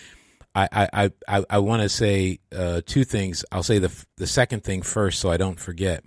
I 0.54 0.68
I 0.72 1.10
I, 1.26 1.44
I 1.50 1.58
want 1.58 1.82
to 1.82 1.88
say 1.88 2.40
uh, 2.54 2.80
two 2.84 3.04
things. 3.04 3.44
I'll 3.52 3.62
say 3.62 3.78
the 3.78 3.92
the 4.16 4.26
second 4.26 4.64
thing 4.64 4.82
first, 4.82 5.20
so 5.20 5.30
I 5.30 5.36
don't 5.36 5.58
forget. 5.58 6.04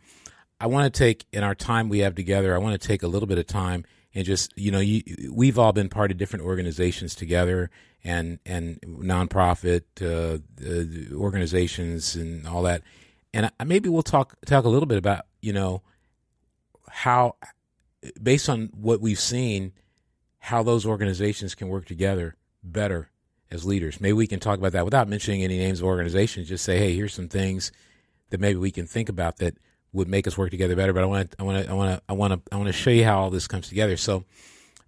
I 0.60 0.68
want 0.68 0.94
to 0.94 0.98
take 0.98 1.26
in 1.32 1.44
our 1.44 1.56
time 1.56 1.90
we 1.90 2.00
have 2.00 2.16
together. 2.16 2.54
I 2.54 2.60
want 2.60 2.80
to 2.80 2.88
take 2.88 3.02
a 3.04 3.08
little 3.08 3.28
bit 3.28 3.40
of 3.40 3.48
time 3.48 3.84
and 4.14 4.26
just 4.26 4.58
you 4.58 4.72
know, 4.72 4.80
you, 4.80 5.02
we've 5.32 5.58
all 5.58 5.74
been 5.74 5.90
part 5.90 6.12
of 6.12 6.18
different 6.18 6.46
organizations 6.46 7.16
together 7.16 7.70
and 8.04 8.40
and 8.46 8.80
nonprofit 8.82 9.84
uh, 10.02 10.38
uh, 10.66 11.16
organizations 11.16 12.16
and 12.16 12.48
all 12.48 12.64
that. 12.64 12.82
And 13.34 13.52
I- 13.60 13.64
maybe 13.64 13.90
we'll 13.90 14.04
talk 14.04 14.36
talk 14.46 14.66
a 14.66 14.70
little 14.70 14.88
bit 14.88 14.98
about 14.98 15.26
you 15.42 15.54
know 15.54 15.82
how, 16.90 17.36
based 18.22 18.50
on 18.50 18.70
what 18.74 19.00
we've 19.02 19.20
seen, 19.20 19.72
how 20.40 20.64
those 20.64 20.86
organizations 20.86 21.56
can 21.56 21.70
work 21.70 21.86
together 21.86 22.36
better 22.64 23.10
as 23.50 23.66
leaders. 23.66 24.02
Maybe 24.02 24.14
we 24.14 24.28
can 24.28 24.40
talk 24.40 24.58
about 24.60 24.74
that 24.74 24.86
without 24.86 25.08
mentioning 25.08 25.44
any 25.44 25.58
names 25.58 25.80
of 25.80 25.86
organizations. 25.86 26.50
Just 26.50 26.64
say, 26.66 26.78
hey, 26.78 26.96
here's 26.96 27.14
some 27.14 27.28
things 27.28 27.72
that 28.30 28.40
maybe 28.40 28.58
we 28.60 28.72
can 28.72 28.88
think 28.88 29.10
about 29.10 29.38
that 29.38 29.56
would 29.94 30.08
make 30.08 30.26
us 30.28 30.38
work 30.38 30.52
together 30.52 30.76
better. 30.76 30.94
But 30.94 31.04
I 31.04 31.06
want 31.06 31.32
to, 31.32 31.38
I 31.40 31.44
want 31.44 31.66
to, 31.66 31.72
I 31.72 31.74
want 31.74 31.92
to, 31.92 32.02
I 32.10 32.14
want 32.14 32.34
to, 32.34 32.54
I 32.54 32.58
want 32.58 32.68
to 32.68 32.74
show 32.74 32.90
you 32.90 33.04
how 33.04 33.20
all 33.20 33.30
this 33.30 33.48
comes 33.48 33.68
together. 33.68 33.98
So, 33.98 34.24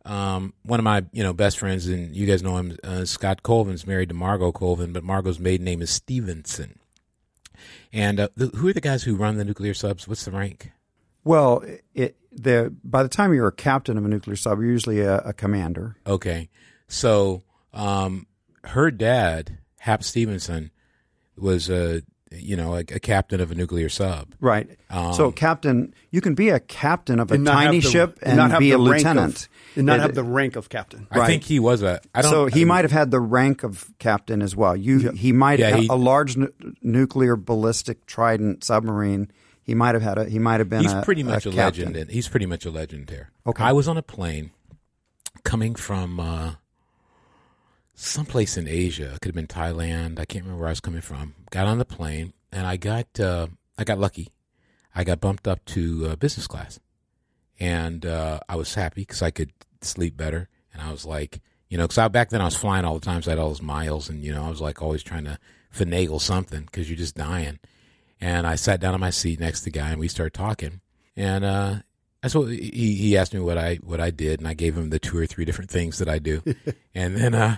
um, 0.06 0.54
one 0.64 0.80
of 0.80 0.84
my, 0.84 1.06
you 1.12 1.24
know, 1.24 1.34
best 1.34 1.58
friends, 1.60 1.88
and 1.88 2.14
you 2.16 2.26
guys 2.26 2.44
know 2.44 2.58
him, 2.58 2.78
uh, 2.84 3.06
Scott 3.06 3.44
Colvin's 3.44 3.88
married 3.88 4.10
to 4.10 4.16
Margot 4.16 4.52
Colvin, 4.52 4.92
but 4.92 5.04
Margot's 5.04 5.40
maiden 5.40 5.66
name 5.66 5.82
is 5.82 5.90
Stevenson. 5.90 6.80
And 7.92 8.20
uh, 8.20 8.30
the, 8.36 8.48
who 8.48 8.68
are 8.68 8.74
the 8.74 8.82
guys 8.82 9.04
who 9.04 9.16
run 9.16 9.38
the 9.38 9.46
nuclear 9.46 9.74
subs? 9.74 10.08
What's 10.08 10.26
the 10.26 10.32
rank? 10.32 10.72
Well, 11.24 11.64
it, 11.94 12.18
the 12.32 12.74
by 12.84 13.04
the 13.04 13.10
time 13.10 13.34
you're 13.34 13.48
a 13.48 13.52
captain 13.54 13.98
of 13.98 14.06
a 14.06 14.08
nuclear 14.08 14.36
sub, 14.36 14.60
you're 14.60 14.68
usually 14.72 15.00
a, 15.02 15.18
a 15.20 15.34
commander. 15.34 15.96
Okay, 16.06 16.50
so 16.88 17.44
um, 17.74 18.28
her 18.66 18.92
dad, 18.92 19.58
Hap 19.80 20.04
Stevenson, 20.04 20.72
was 21.38 21.70
a 21.70 22.02
you 22.32 22.58
know 22.58 22.76
a, 22.76 22.80
a 22.80 23.00
captain 23.00 23.40
of 23.40 23.52
a 23.52 23.56
nuclear 23.56 23.90
sub. 23.90 24.36
Right. 24.42 24.70
so, 25.14 25.32
captain, 25.32 25.94
you 26.12 26.20
can 26.20 26.36
be 26.36 26.50
a 26.50 26.60
captain 26.60 27.20
of 27.20 27.32
a 27.32 27.38
tiny 27.38 27.80
the- 27.80 27.90
ship 27.90 28.18
and 28.22 28.32
and, 28.32 28.38
not 28.38 28.52
have 28.52 28.60
be 28.60 28.72
a 28.72 28.78
lieutenant. 28.78 29.44
of- 29.44 29.50
lieutenant. 29.76 29.78
and 29.78 29.86
not 29.86 29.98
It- 29.98 30.02
have 30.02 30.16
the 30.16 30.24
rank 30.24 30.56
of 30.56 30.70
captain. 30.70 31.08
I 31.12 31.26
think 31.28 31.44
he 31.44 31.60
was 31.60 31.82
a. 31.82 32.00
I 32.16 32.22
don't. 32.22 32.32
so 32.32 32.46
he 32.48 32.66
might 32.66 32.84
have 32.86 32.92
had 32.92 33.12
the 33.12 33.20
rank 33.20 33.64
of 33.64 33.92
captain 34.00 34.42
as 34.42 34.56
well. 34.56 34.76
You, 34.76 35.12
he 35.12 35.32
might 35.32 35.60
Yeah, 35.60 35.70
have 35.72 35.80
he- 35.80 35.88
a 35.90 35.96
large 35.96 36.38
nu- 36.38 36.52
nuclear 36.82 37.36
ballistic 37.36 38.06
Trident 38.06 38.64
submarine. 38.64 39.32
He 39.64 39.76
might 39.76 39.94
have 39.96 40.02
had 40.04 40.18
a. 40.18 40.26
He 40.26 40.40
might 40.40 40.60
have 40.60 40.70
been. 40.70 40.82
he's 40.82 40.92
a, 40.94 41.02
pretty 41.04 41.24
much 41.24 41.46
a, 41.46 41.52
captain. 41.52 41.86
legend. 41.86 41.96
And 41.96 42.12
he's 42.12 42.28
pretty 42.28 42.46
much 42.46 42.66
a 42.66 42.70
legend 42.72 43.08
there. 43.08 43.32
Okay. 43.48 43.64
I 43.64 43.72
was 43.72 43.88
on 43.88 43.98
a 43.98 44.02
plane 44.04 44.52
coming 45.44 45.74
from 45.76 46.20
uh, 46.20 46.56
someplace 47.94 48.58
in 48.58 48.68
Asia. 48.68 49.14
It 49.14 49.22
could 49.22 49.30
have 49.30 49.36
been 49.36 49.48
Thailand. 49.48 50.20
I 50.20 50.26
can't 50.26 50.44
remember 50.44 50.60
where 50.62 50.68
I 50.68 50.72
was 50.72 50.80
coming 50.82 51.02
from. 51.02 51.36
Got 51.52 51.68
on 51.68 51.78
the 51.78 51.86
plane 51.86 52.34
and 52.52 52.66
I 52.68 52.78
got 52.78 53.20
uh, 53.20 53.48
I 53.78 53.84
got 53.84 54.00
lucky. 54.00 54.30
I 54.96 55.04
got 55.04 55.20
bumped 55.20 55.48
up 55.48 55.64
to 55.66 56.10
uh, 56.12 56.16
business 56.18 56.46
class, 56.46 56.80
and 57.60 58.06
uh, 58.06 58.42
I 58.48 58.56
was 58.56 58.76
happy 58.76 59.02
because 59.02 59.24
I 59.24 59.32
could 59.32 59.52
sleep 59.86 60.18
better. 60.18 60.50
And 60.74 60.82
I 60.82 60.92
was 60.92 61.06
like, 61.06 61.42
you 61.70 61.78
know, 61.78 61.88
because 61.88 62.10
back 62.10 62.30
then 62.30 62.42
I 62.42 62.46
was 62.46 62.56
flying 62.56 62.86
all 62.86 62.96
the 62.96 63.06
time, 63.06 63.22
so 63.22 63.32
I 63.32 63.34
had 63.34 63.40
all 63.40 63.50
those 63.50 63.62
miles, 63.62 64.10
and 64.10 64.24
you 64.24 64.32
know, 64.32 64.44
I 64.44 64.50
was 64.50 64.62
like 64.62 64.82
always 64.82 65.02
trying 65.04 65.26
to 65.26 65.40
finagle 65.76 66.22
something 66.22 66.62
because 66.62 66.90
you're 66.90 66.98
just 66.98 67.16
dying. 67.16 67.60
And 68.22 68.46
I 68.46 68.56
sat 68.56 68.80
down 68.80 68.94
on 68.94 69.00
my 69.00 69.10
seat 69.10 69.40
next 69.40 69.60
to 69.60 69.66
the 69.66 69.72
guy, 69.72 69.90
and 69.90 70.00
we 70.00 70.08
started 70.08 70.34
talking. 70.34 70.82
And 71.16 71.44
uh, 71.44 71.76
that's 72.22 72.36
what 72.36 72.50
he, 72.50 72.96
he 72.96 73.18
asked 73.18 73.34
me 73.34 73.40
what 73.40 73.58
I 73.58 73.76
what 73.78 74.00
I 74.00 74.12
did, 74.12 74.40
and 74.40 74.48
I 74.48 74.54
gave 74.54 74.78
him 74.78 74.90
the 74.90 75.00
two 75.00 75.18
or 75.18 75.26
three 75.26 75.46
different 75.46 75.70
things 75.70 75.98
that 75.98 76.08
I 76.08 76.20
do. 76.20 76.42
and 76.96 77.18
then 77.18 77.36
uh, 77.36 77.58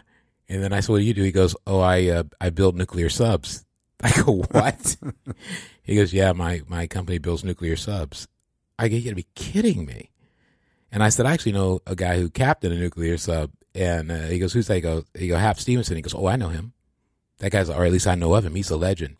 and 0.49 0.63
then 0.63 0.73
I 0.73 0.79
said, 0.79 0.93
"What 0.93 0.99
do 0.99 1.03
you 1.03 1.13
do?" 1.13 1.23
He 1.23 1.31
goes, 1.31 1.55
"Oh, 1.67 1.79
I 1.79 2.07
uh, 2.07 2.23
I 2.41 2.49
build 2.49 2.75
nuclear 2.75 3.09
subs." 3.09 3.65
I 4.01 4.11
go, 4.11 4.43
"What?" 4.51 4.97
he 5.83 5.95
goes, 5.95 6.13
"Yeah, 6.13 6.31
my 6.33 6.61
my 6.67 6.88
company 6.88 7.17
builds 7.17 7.43
nuclear 7.43 7.75
subs." 7.75 8.27
I 8.79 8.88
go, 8.88 8.95
"You 8.95 9.03
gotta 9.03 9.15
be 9.15 9.27
kidding 9.35 9.85
me!" 9.85 10.09
And 10.95 11.03
I 11.03 11.10
said, 11.10 11.25
"I 11.25 11.34
actually 11.34 11.51
know 11.51 11.81
a 11.86 11.93
guy 11.93 12.17
who 12.17 12.29
captained 12.29 12.73
a 12.73 12.77
nuclear 12.77 13.17
sub." 13.17 13.51
And 13.75 14.10
uh, 14.10 14.27
he 14.27 14.39
goes, 14.39 14.53
"Who's 14.53 14.67
that?" 14.67 14.75
He 14.75 14.81
goes, 14.81 15.03
"He 15.13 15.27
go 15.27 15.36
Hap 15.36 15.60
Stevenson." 15.60 15.97
He 15.97 16.01
goes, 16.01 16.15
"Oh, 16.15 16.25
I 16.25 16.38
know 16.38 16.47
him. 16.47 16.71
That 17.39 17.51
guy's, 17.51 17.69
or 17.69 17.84
at 17.84 17.91
least 17.91 18.08
I 18.08 18.15
know 18.15 18.34
of 18.34 18.45
him. 18.45 18.55
He's 18.55 18.69
a 18.69 18.77
legend." 18.77 19.17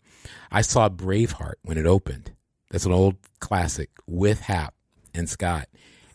I 0.50 0.62
saw 0.62 0.88
Braveheart 0.88 1.56
when 1.64 1.76
it 1.76 1.84
opened. 1.84 2.32
That's 2.70 2.86
an 2.86 2.92
old 2.92 3.16
classic 3.40 3.90
with 4.06 4.40
Hap 4.40 4.74
and 5.12 5.28
Scott. 5.28 5.68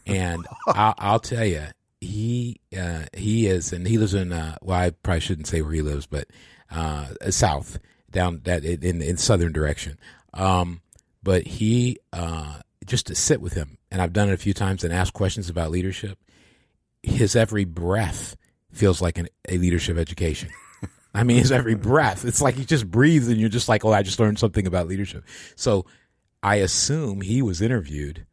And 0.08 0.48
I'll, 0.68 0.96
I'll 0.98 1.20
tell 1.20 1.46
you, 1.46 1.68
he 2.00 2.60
uh, 2.76 3.04
he 3.14 3.46
is, 3.46 3.72
and 3.72 3.88
he 3.88 4.00
lives 4.00 4.16
in. 4.16 4.34
Uh, 4.34 4.58
well, 4.64 4.80
I 4.80 4.90
probably 4.90 5.20
shouldn't 5.20 5.46
say 5.46 5.62
where 5.62 5.74
he 5.74 5.84
lives, 5.84 6.08
but 6.08 6.28
uh, 6.72 7.10
south 7.30 7.78
down 8.10 8.42
that 8.46 8.66
in 8.66 9.04
in 9.04 9.18
southern 9.18 9.52
direction. 9.52 10.00
Um, 10.34 10.82
but 11.22 11.46
he 11.46 12.00
uh, 12.12 12.62
just 12.84 13.06
to 13.08 13.16
sit 13.16 13.42
with 13.42 13.54
him, 13.54 13.78
and 13.92 14.02
I've 14.02 14.14
done 14.14 14.30
it 14.30 14.34
a 14.34 14.38
few 14.38 14.54
times 14.54 14.84
and 14.84 14.94
asked 14.94 15.14
questions 15.14 15.50
about 15.50 15.70
leadership. 15.72 16.18
His 17.04 17.36
every 17.36 17.66
breath 17.66 18.36
feels 18.72 19.02
like 19.02 19.18
an, 19.18 19.28
a 19.50 19.58
leadership 19.58 19.98
education. 19.98 20.50
I 21.14 21.24
mean, 21.24 21.38
his 21.40 21.52
every 21.52 21.76
breath. 21.76 22.24
It's 22.26 22.42
like 22.42 22.56
he 22.56 22.64
just 22.64 22.90
breathes, 22.90 23.28
and 23.28 23.38
you're 23.38 23.50
just 23.50 23.68
like, 23.68 23.84
"Oh, 23.84 23.92
I 23.92 24.02
just 24.02 24.20
learned 24.20 24.40
something 24.40 24.66
about 24.66 24.88
leadership." 24.88 25.26
So, 25.56 25.86
I 26.42 26.56
assume 26.58 27.20
he 27.22 27.42
was 27.42 27.62
interviewed. 27.62 28.26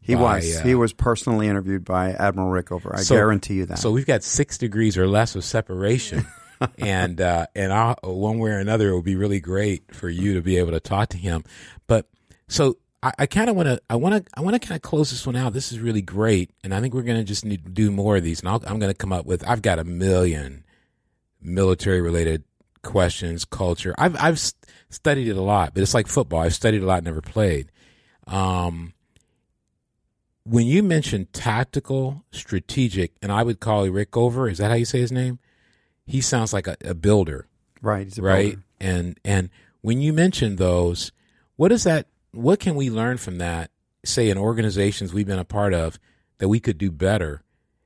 He 0.00 0.14
by, 0.14 0.36
was. 0.36 0.60
uh, 0.60 0.62
he 0.62 0.74
was 0.74 0.92
personally 0.92 1.48
interviewed 1.48 1.84
by 1.84 2.10
Admiral 2.12 2.48
Rickover. 2.50 2.94
I 2.94 3.02
So- 3.02 3.14
guarantee 3.16 3.54
you 3.54 3.66
that. 3.66 3.78
So 3.78 3.90
we've 3.90 4.06
got 4.06 4.22
six 4.22 4.58
degrees 4.58 4.96
or 4.96 5.06
less 5.08 5.34
of 5.34 5.44
separation, 5.44 6.26
and 6.78 7.20
uh, 7.20 7.46
and 7.56 7.72
i 7.72 7.94
one 8.04 8.38
way 8.38 8.50
or 8.50 8.58
another, 8.58 8.90
it 8.90 8.94
would 8.94 9.04
be 9.04 9.16
really 9.16 9.40
great 9.40 9.94
for 9.94 10.08
you 10.08 10.34
to 10.34 10.42
be 10.42 10.58
able 10.58 10.72
to 10.72 10.80
talk 10.80 11.08
to 11.10 11.16
him. 11.16 11.44
But 11.86 12.08
so 12.48 12.76
I, 13.02 13.12
I 13.20 13.26
kind 13.26 13.50
of 13.50 13.56
want 13.56 13.68
to, 13.68 13.80
I 13.90 13.96
want 13.96 14.14
to, 14.14 14.32
I 14.34 14.40
want 14.40 14.54
to 14.54 14.66
kind 14.66 14.76
of 14.76 14.82
close 14.82 15.10
this 15.10 15.26
one 15.26 15.36
out. 15.36 15.52
This 15.52 15.72
is 15.72 15.80
really 15.80 16.02
great, 16.02 16.50
and 16.62 16.74
I 16.74 16.80
think 16.80 16.94
we're 16.94 17.02
going 17.02 17.18
to 17.18 17.24
just 17.24 17.44
need 17.44 17.64
to 17.64 17.70
do 17.70 17.90
more 17.90 18.16
of 18.16 18.24
these. 18.24 18.40
And 18.40 18.48
I'll, 18.48 18.62
I'm 18.66 18.78
going 18.78 18.92
to 18.92 18.98
come 18.98 19.12
up 19.12 19.26
with. 19.26 19.46
I've 19.48 19.62
got 19.62 19.78
a 19.78 19.84
million 19.84 20.64
military 21.40 22.00
related 22.00 22.44
questions, 22.82 23.44
culture. 23.44 23.94
I've 23.98 24.16
I've 24.20 24.40
studied 24.90 25.28
it 25.28 25.36
a 25.36 25.42
lot, 25.42 25.74
but 25.74 25.82
it's 25.82 25.94
like 25.94 26.06
football. 26.06 26.40
I've 26.40 26.54
studied 26.54 26.82
a 26.82 26.86
lot, 26.86 27.02
never 27.02 27.20
played. 27.20 27.70
Um, 28.26 28.94
when 30.44 30.66
you 30.66 30.82
mention 30.82 31.26
tactical, 31.32 32.24
strategic, 32.32 33.12
and 33.22 33.30
I 33.30 33.42
would 33.42 33.60
call 33.60 33.86
Rickover, 33.86 34.50
is 34.50 34.58
that 34.58 34.70
how 34.70 34.76
you 34.76 34.84
say 34.84 35.00
his 35.00 35.12
name? 35.12 35.38
He 36.04 36.20
sounds 36.20 36.52
like 36.52 36.66
a, 36.66 36.76
a 36.84 36.94
builder, 36.94 37.46
right. 37.80 38.04
He's 38.04 38.18
a 38.18 38.22
right? 38.22 38.42
builder. 38.42 38.62
And 38.80 39.20
and 39.24 39.50
when 39.80 40.00
you 40.00 40.12
mention 40.12 40.56
those, 40.56 41.12
what 41.56 41.72
is 41.72 41.84
that? 41.84 42.06
What 42.32 42.60
can 42.60 42.74
we 42.74 42.90
learn 42.90 43.18
from 43.18 43.38
that? 43.38 43.70
Say 44.04 44.30
in 44.30 44.38
organizations 44.38 45.12
we've 45.12 45.26
been 45.26 45.38
a 45.38 45.44
part 45.44 45.74
of 45.74 45.98
that 46.38 46.48
we 46.48 46.60
could 46.60 46.78
do 46.78 46.90
better 46.90 47.42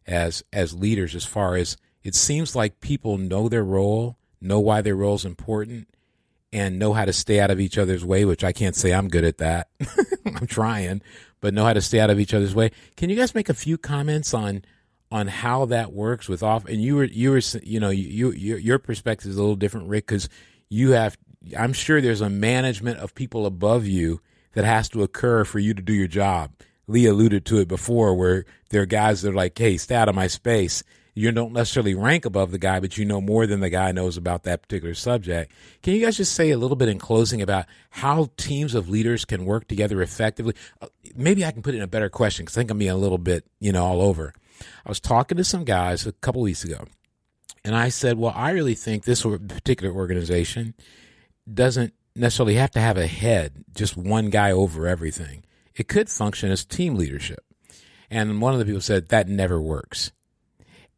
as 0.06 0.42
as 0.52 0.74
leaders. 0.74 1.14
As 1.14 1.24
far 1.24 1.56
as 1.56 1.76
it 2.02 2.14
seems 2.14 2.54
like 2.56 2.80
people 2.80 3.18
know 3.18 3.48
their 3.48 3.64
role, 3.64 4.16
know 4.40 4.60
why 4.60 4.80
their 4.80 4.94
role 4.94 5.16
is 5.16 5.24
important, 5.24 5.88
and 6.52 6.78
know 6.78 6.92
how 6.92 7.04
to 7.04 7.12
stay 7.12 7.40
out 7.40 7.50
of 7.50 7.60
each 7.60 7.76
other's 7.76 8.04
way, 8.04 8.24
which 8.24 8.44
I 8.44 8.52
can't 8.52 8.76
say 8.76 8.94
I'm 8.94 9.08
good 9.08 9.24
at 9.24 9.38
that. 9.38 9.68
I'm 10.26 10.46
trying, 10.46 11.02
but 11.40 11.52
know 11.52 11.64
how 11.64 11.72
to 11.72 11.82
stay 11.82 12.00
out 12.00 12.10
of 12.10 12.20
each 12.20 12.32
other's 12.32 12.54
way. 12.54 12.70
Can 12.96 13.10
you 13.10 13.16
guys 13.16 13.34
make 13.34 13.48
a 13.48 13.54
few 13.54 13.76
comments 13.76 14.32
on 14.32 14.64
on 15.10 15.26
how 15.26 15.66
that 15.66 15.92
works 15.92 16.28
with 16.28 16.42
off? 16.42 16.64
And 16.66 16.80
you 16.80 16.96
were 16.96 17.04
you 17.04 17.32
were 17.32 17.40
you 17.62 17.80
know 17.80 17.90
you, 17.90 18.30
you 18.30 18.56
your 18.56 18.78
perspective 18.78 19.30
is 19.30 19.36
a 19.36 19.40
little 19.40 19.56
different, 19.56 19.88
Rick, 19.88 20.06
because 20.06 20.28
you 20.68 20.92
have. 20.92 21.18
I'm 21.56 21.72
sure 21.72 22.00
there's 22.00 22.22
a 22.22 22.30
management 22.30 22.98
of 22.98 23.14
people 23.14 23.46
above 23.46 23.86
you 23.86 24.20
that 24.56 24.64
has 24.64 24.88
to 24.88 25.02
occur 25.02 25.44
for 25.44 25.58
you 25.58 25.74
to 25.74 25.82
do 25.82 25.92
your 25.92 26.08
job. 26.08 26.50
Lee 26.88 27.04
alluded 27.04 27.44
to 27.44 27.58
it 27.58 27.68
before, 27.68 28.14
where 28.14 28.46
there 28.70 28.80
are 28.80 28.86
guys 28.86 29.20
that 29.20 29.30
are 29.30 29.34
like, 29.34 29.56
"Hey, 29.56 29.76
stay 29.76 29.94
out 29.94 30.08
of 30.08 30.14
my 30.14 30.28
space." 30.28 30.82
You 31.14 31.30
don't 31.30 31.52
necessarily 31.52 31.94
rank 31.94 32.24
above 32.24 32.52
the 32.52 32.58
guy, 32.58 32.80
but 32.80 32.96
you 32.96 33.04
know 33.04 33.20
more 33.20 33.46
than 33.46 33.60
the 33.60 33.70
guy 33.70 33.92
knows 33.92 34.16
about 34.16 34.44
that 34.44 34.62
particular 34.62 34.94
subject. 34.94 35.52
Can 35.82 35.94
you 35.94 36.04
guys 36.04 36.16
just 36.16 36.34
say 36.34 36.50
a 36.50 36.58
little 36.58 36.76
bit 36.76 36.88
in 36.88 36.98
closing 36.98 37.42
about 37.42 37.66
how 37.90 38.30
teams 38.38 38.74
of 38.74 38.88
leaders 38.88 39.24
can 39.26 39.44
work 39.44 39.68
together 39.68 40.00
effectively? 40.00 40.54
Uh, 40.80 40.88
maybe 41.14 41.44
I 41.44 41.52
can 41.52 41.62
put 41.62 41.74
in 41.74 41.82
a 41.82 41.86
better 41.86 42.08
question 42.08 42.44
because 42.44 42.56
I 42.56 42.60
think 42.60 42.70
I'm 42.70 42.78
being 42.78 42.90
a 42.90 42.96
little 42.96 43.18
bit, 43.18 43.44
you 43.60 43.72
know, 43.72 43.84
all 43.84 44.00
over. 44.00 44.32
I 44.84 44.88
was 44.88 45.00
talking 45.00 45.36
to 45.36 45.44
some 45.44 45.64
guys 45.64 46.06
a 46.06 46.12
couple 46.12 46.40
weeks 46.40 46.64
ago, 46.64 46.84
and 47.62 47.76
I 47.76 47.90
said, 47.90 48.16
"Well, 48.18 48.32
I 48.34 48.50
really 48.52 48.74
think 48.74 49.04
this 49.04 49.22
particular 49.22 49.94
organization 49.94 50.74
doesn't 51.52 51.94
necessarily 52.16 52.54
have 52.54 52.70
to 52.72 52.80
have 52.80 52.96
a 52.96 53.06
head, 53.06 53.64
just 53.74 53.96
one 53.96 54.30
guy 54.30 54.50
over 54.50 54.86
everything. 54.86 55.44
It 55.74 55.88
could 55.88 56.08
function 56.08 56.50
as 56.50 56.64
team 56.64 56.96
leadership." 56.96 57.44
And 58.10 58.40
one 58.40 58.52
of 58.52 58.58
the 58.58 58.64
people 58.64 58.80
said 58.80 59.08
that 59.08 59.28
never 59.28 59.60
works. 59.60 60.12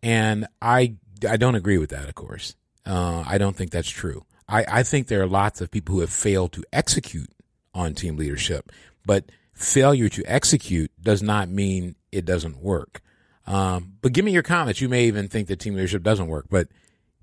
And 0.02 0.46
I, 0.60 0.96
I 1.28 1.36
don't 1.36 1.54
agree 1.54 1.78
with 1.78 1.90
that, 1.90 2.08
of 2.08 2.14
course. 2.14 2.54
Uh, 2.86 3.24
I 3.26 3.38
don't 3.38 3.56
think 3.56 3.70
that's 3.70 3.90
true. 3.90 4.24
I, 4.48 4.64
I 4.68 4.82
think 4.82 5.08
there 5.08 5.22
are 5.22 5.26
lots 5.26 5.60
of 5.60 5.70
people 5.70 5.94
who 5.94 6.00
have 6.00 6.10
failed 6.10 6.52
to 6.52 6.64
execute 6.72 7.30
on 7.74 7.94
team 7.94 8.16
leadership, 8.16 8.70
but 9.04 9.26
failure 9.52 10.08
to 10.08 10.24
execute 10.24 10.90
does 11.00 11.22
not 11.22 11.48
mean 11.48 11.96
it 12.12 12.24
doesn't 12.24 12.58
work. 12.58 13.00
Um, 13.46 13.94
but 14.00 14.12
give 14.12 14.24
me 14.24 14.32
your 14.32 14.42
comments. 14.42 14.80
You 14.80 14.88
may 14.88 15.06
even 15.06 15.28
think 15.28 15.48
that 15.48 15.58
team 15.58 15.74
leadership 15.74 16.02
doesn't 16.02 16.28
work, 16.28 16.46
but 16.50 16.68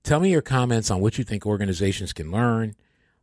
tell 0.04 0.20
me 0.20 0.32
your 0.32 0.42
comments 0.42 0.92
on 0.92 1.00
what 1.00 1.18
you 1.18 1.24
think 1.24 1.46
organizations 1.46 2.14
can 2.14 2.32
learn 2.32 2.76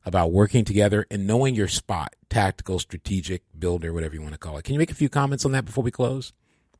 about 0.04 0.32
working 0.32 0.64
together 0.64 1.06
and 1.10 1.26
knowing 1.26 1.54
your 1.54 1.68
spot, 1.68 2.14
tactical, 2.28 2.78
strategic, 2.78 3.42
builder, 3.58 3.92
whatever 3.92 4.14
you 4.14 4.22
want 4.22 4.32
to 4.32 4.38
call 4.38 4.56
it. 4.58 4.64
Can 4.64 4.74
you 4.74 4.78
make 4.78 4.90
a 4.90 4.94
few 4.94 5.08
comments 5.08 5.44
on 5.44 5.52
that 5.52 5.64
before 5.64 5.84
we 5.84 5.90
close? 5.90 6.32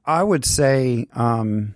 I 0.04 0.22
would 0.22 0.44
say, 0.44 1.06
um, 1.12 1.74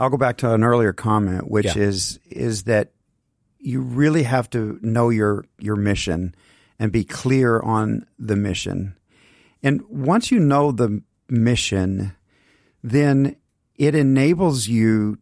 I'll 0.00 0.10
go 0.10 0.16
back 0.16 0.38
to 0.38 0.52
an 0.52 0.64
earlier 0.64 0.92
comment, 0.92 1.48
which 1.50 1.66
Yeah. 1.66 1.78
is 1.78 2.18
is 2.30 2.64
that 2.64 2.92
you 3.60 3.80
really 3.80 4.22
have 4.24 4.48
to 4.50 4.78
know 4.82 5.08
your 5.10 5.44
your 5.58 5.76
mission 5.76 6.34
and 6.78 6.90
be 6.92 7.04
clear 7.04 7.60
on 7.60 8.06
the 8.18 8.36
mission. 8.36 8.94
And 9.62 9.82
once 9.88 10.30
you 10.30 10.38
know 10.38 10.70
the 10.70 11.02
mission, 11.28 12.12
then 12.82 13.36
it 13.76 13.94
enables 13.96 14.68
you 14.68 15.18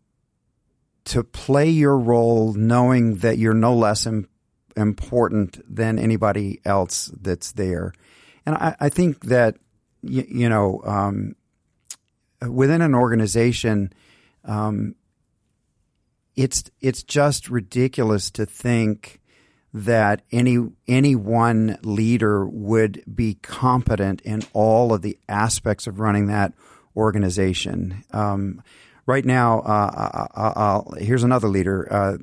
to 1.04 1.22
play 1.24 1.68
your 1.70 1.98
role 1.98 2.52
knowing 2.54 3.16
that 3.16 3.38
you're 3.38 3.54
no 3.54 3.74
less 3.74 4.06
Im- 4.06 4.28
important 4.76 5.62
than 5.74 5.98
anybody 5.98 6.60
else 6.64 7.10
that's 7.20 7.52
there. 7.52 7.92
And 8.44 8.54
I, 8.54 8.76
I 8.80 8.88
think 8.88 9.24
that, 9.24 9.56
you, 10.02 10.24
you 10.28 10.48
know, 10.48 10.82
um, 10.84 11.34
within 12.48 12.82
an 12.82 12.94
organization, 12.94 13.92
um, 14.44 14.94
it's 16.36 16.70
it's 16.80 17.02
just 17.02 17.48
ridiculous 17.48 18.30
to 18.32 18.44
think 18.44 19.20
that 19.72 20.22
any 20.30 20.58
any 20.86 21.16
one 21.16 21.78
leader 21.82 22.46
would 22.46 23.02
be 23.12 23.34
competent 23.34 24.20
in 24.20 24.42
all 24.52 24.92
of 24.92 25.02
the 25.02 25.18
aspects 25.28 25.86
of 25.86 25.98
running 25.98 26.26
that 26.26 26.52
organization. 26.94 28.04
Um, 28.12 28.62
right 29.06 29.24
now, 29.24 29.60
uh, 29.60 30.26
I, 30.34 30.42
I, 30.42 31.00
here's 31.02 31.24
another 31.24 31.48
leader 31.48 31.88
uh, 31.90 32.16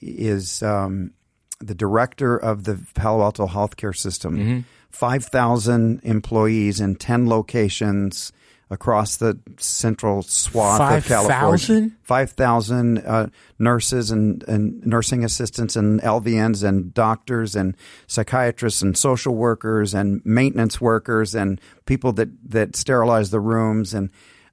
is 0.00 0.62
um, 0.62 1.12
the 1.60 1.74
director 1.74 2.36
of 2.36 2.64
the 2.64 2.80
Palo 2.94 3.22
Alto 3.22 3.46
healthcare 3.46 3.96
system. 3.96 4.64
Five 4.90 5.24
thousand 5.24 6.00
employees 6.02 6.80
in 6.80 6.96
ten 6.96 7.28
locations 7.28 8.32
across 8.70 9.16
the 9.16 9.38
central 9.58 10.22
swath 10.22 10.80
of 10.80 11.04
California. 11.04 11.58
5,000? 11.58 11.96
5,000 12.02 12.98
uh, 12.98 13.26
nurses 13.58 14.12
and, 14.12 14.44
and 14.44 14.86
nursing 14.86 15.24
assistants 15.24 15.74
and 15.74 16.00
LVNs 16.02 16.62
and 16.62 16.94
doctors 16.94 17.56
and 17.56 17.76
psychiatrists 18.06 18.80
and 18.80 18.96
social 18.96 19.34
workers 19.34 19.92
and 19.92 20.24
maintenance 20.24 20.80
workers 20.80 21.34
and 21.34 21.60
people 21.84 22.12
that, 22.12 22.28
that 22.48 22.76
sterilize 22.76 23.30
the 23.30 23.40
rooms. 23.40 23.92
And 23.92 24.08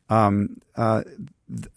um, 0.10 0.58
uh, 0.76 1.04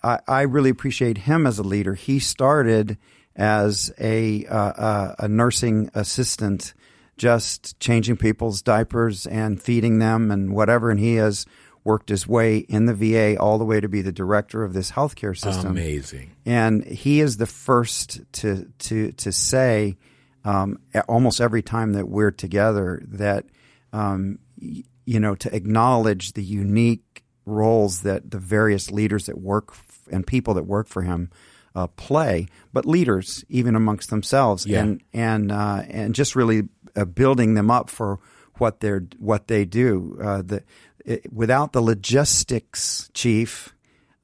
I, 0.03 0.21
I 0.27 0.41
really 0.43 0.71
appreciate 0.71 1.19
him 1.19 1.47
as 1.47 1.59
a 1.59 1.63
leader. 1.63 1.95
He 1.95 2.19
started 2.19 2.97
as 3.41 3.91
a, 3.99 4.45
uh, 4.45 4.55
uh, 4.55 5.15
a 5.21 5.27
nursing 5.27 5.91
assistant, 5.95 6.75
just 7.17 7.81
changing 7.81 8.19
people's 8.19 8.61
diapers 8.61 9.27
and 9.27 9.61
feeding 9.61 9.99
them 9.99 10.31
and 10.31 10.55
whatever. 10.55 10.91
And 10.91 11.01
he 11.01 11.15
has 11.15 11.47
worked 11.83 12.11
his 12.11 12.29
way 12.29 12.59
in 12.59 12.85
the 12.85 12.93
VA 12.93 13.41
all 13.41 13.57
the 13.57 13.65
way 13.65 13.81
to 13.81 13.89
be 13.89 14.03
the 14.03 14.13
director 14.13 14.63
of 14.63 14.75
this 14.75 14.91
healthcare 14.91 15.37
system 15.37 15.71
Amazing. 15.71 16.31
and 16.45 16.85
he 16.85 17.21
is 17.23 17.39
the 17.39 17.47
first 17.47 18.21
to 18.33 18.71
to 18.81 19.13
to 19.13 19.33
say 19.33 19.97
um, 20.45 20.79
almost 21.09 21.41
every 21.41 21.63
time 21.63 21.95
that 21.95 22.07
we're 22.07 22.31
together 22.31 23.03
that 23.09 23.47
um, 23.95 24.39
you 24.59 24.85
know 25.07 25.35
to 25.37 25.55
acknowledge 25.57 26.35
the 26.35 26.45
unique 26.45 27.25
roles 27.47 28.03
that 28.03 28.31
the 28.31 28.39
various 28.39 28.91
leaders 28.91 29.25
that 29.25 29.41
work 29.41 29.71
f- 29.71 30.03
and 30.13 30.27
people 30.27 30.53
that 30.53 30.65
work 30.65 30.87
for 30.87 31.01
him 31.01 31.31
uh, 31.75 31.87
play, 31.89 32.47
but 32.73 32.85
leaders 32.87 33.45
even 33.49 33.75
amongst 33.77 34.11
themselves, 34.11 34.67
Yeah. 34.67 34.81
and 34.81 35.03
and 35.13 35.53
uh, 35.53 35.83
and 35.89 36.15
just 36.15 36.35
really 36.35 36.69
uh, 36.97 37.05
building 37.05 37.55
them 37.55 37.71
up 37.71 37.89
for 37.91 38.19
what 38.59 38.81
they're 38.81 39.07
what 39.19 39.49
they 39.49 39.65
do. 39.65 40.19
Uh, 40.23 40.43
the 40.43 40.63
it, 41.05 41.33
without 41.33 41.73
the 41.73 41.81
logistics 41.81 43.11
chief, 43.15 43.75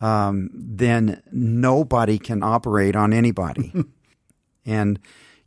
um, 0.00 0.50
then 0.52 1.22
nobody 1.32 2.18
can 2.18 2.42
operate 2.42 2.94
on 2.96 3.12
anybody. 3.12 3.72
and, 4.66 4.98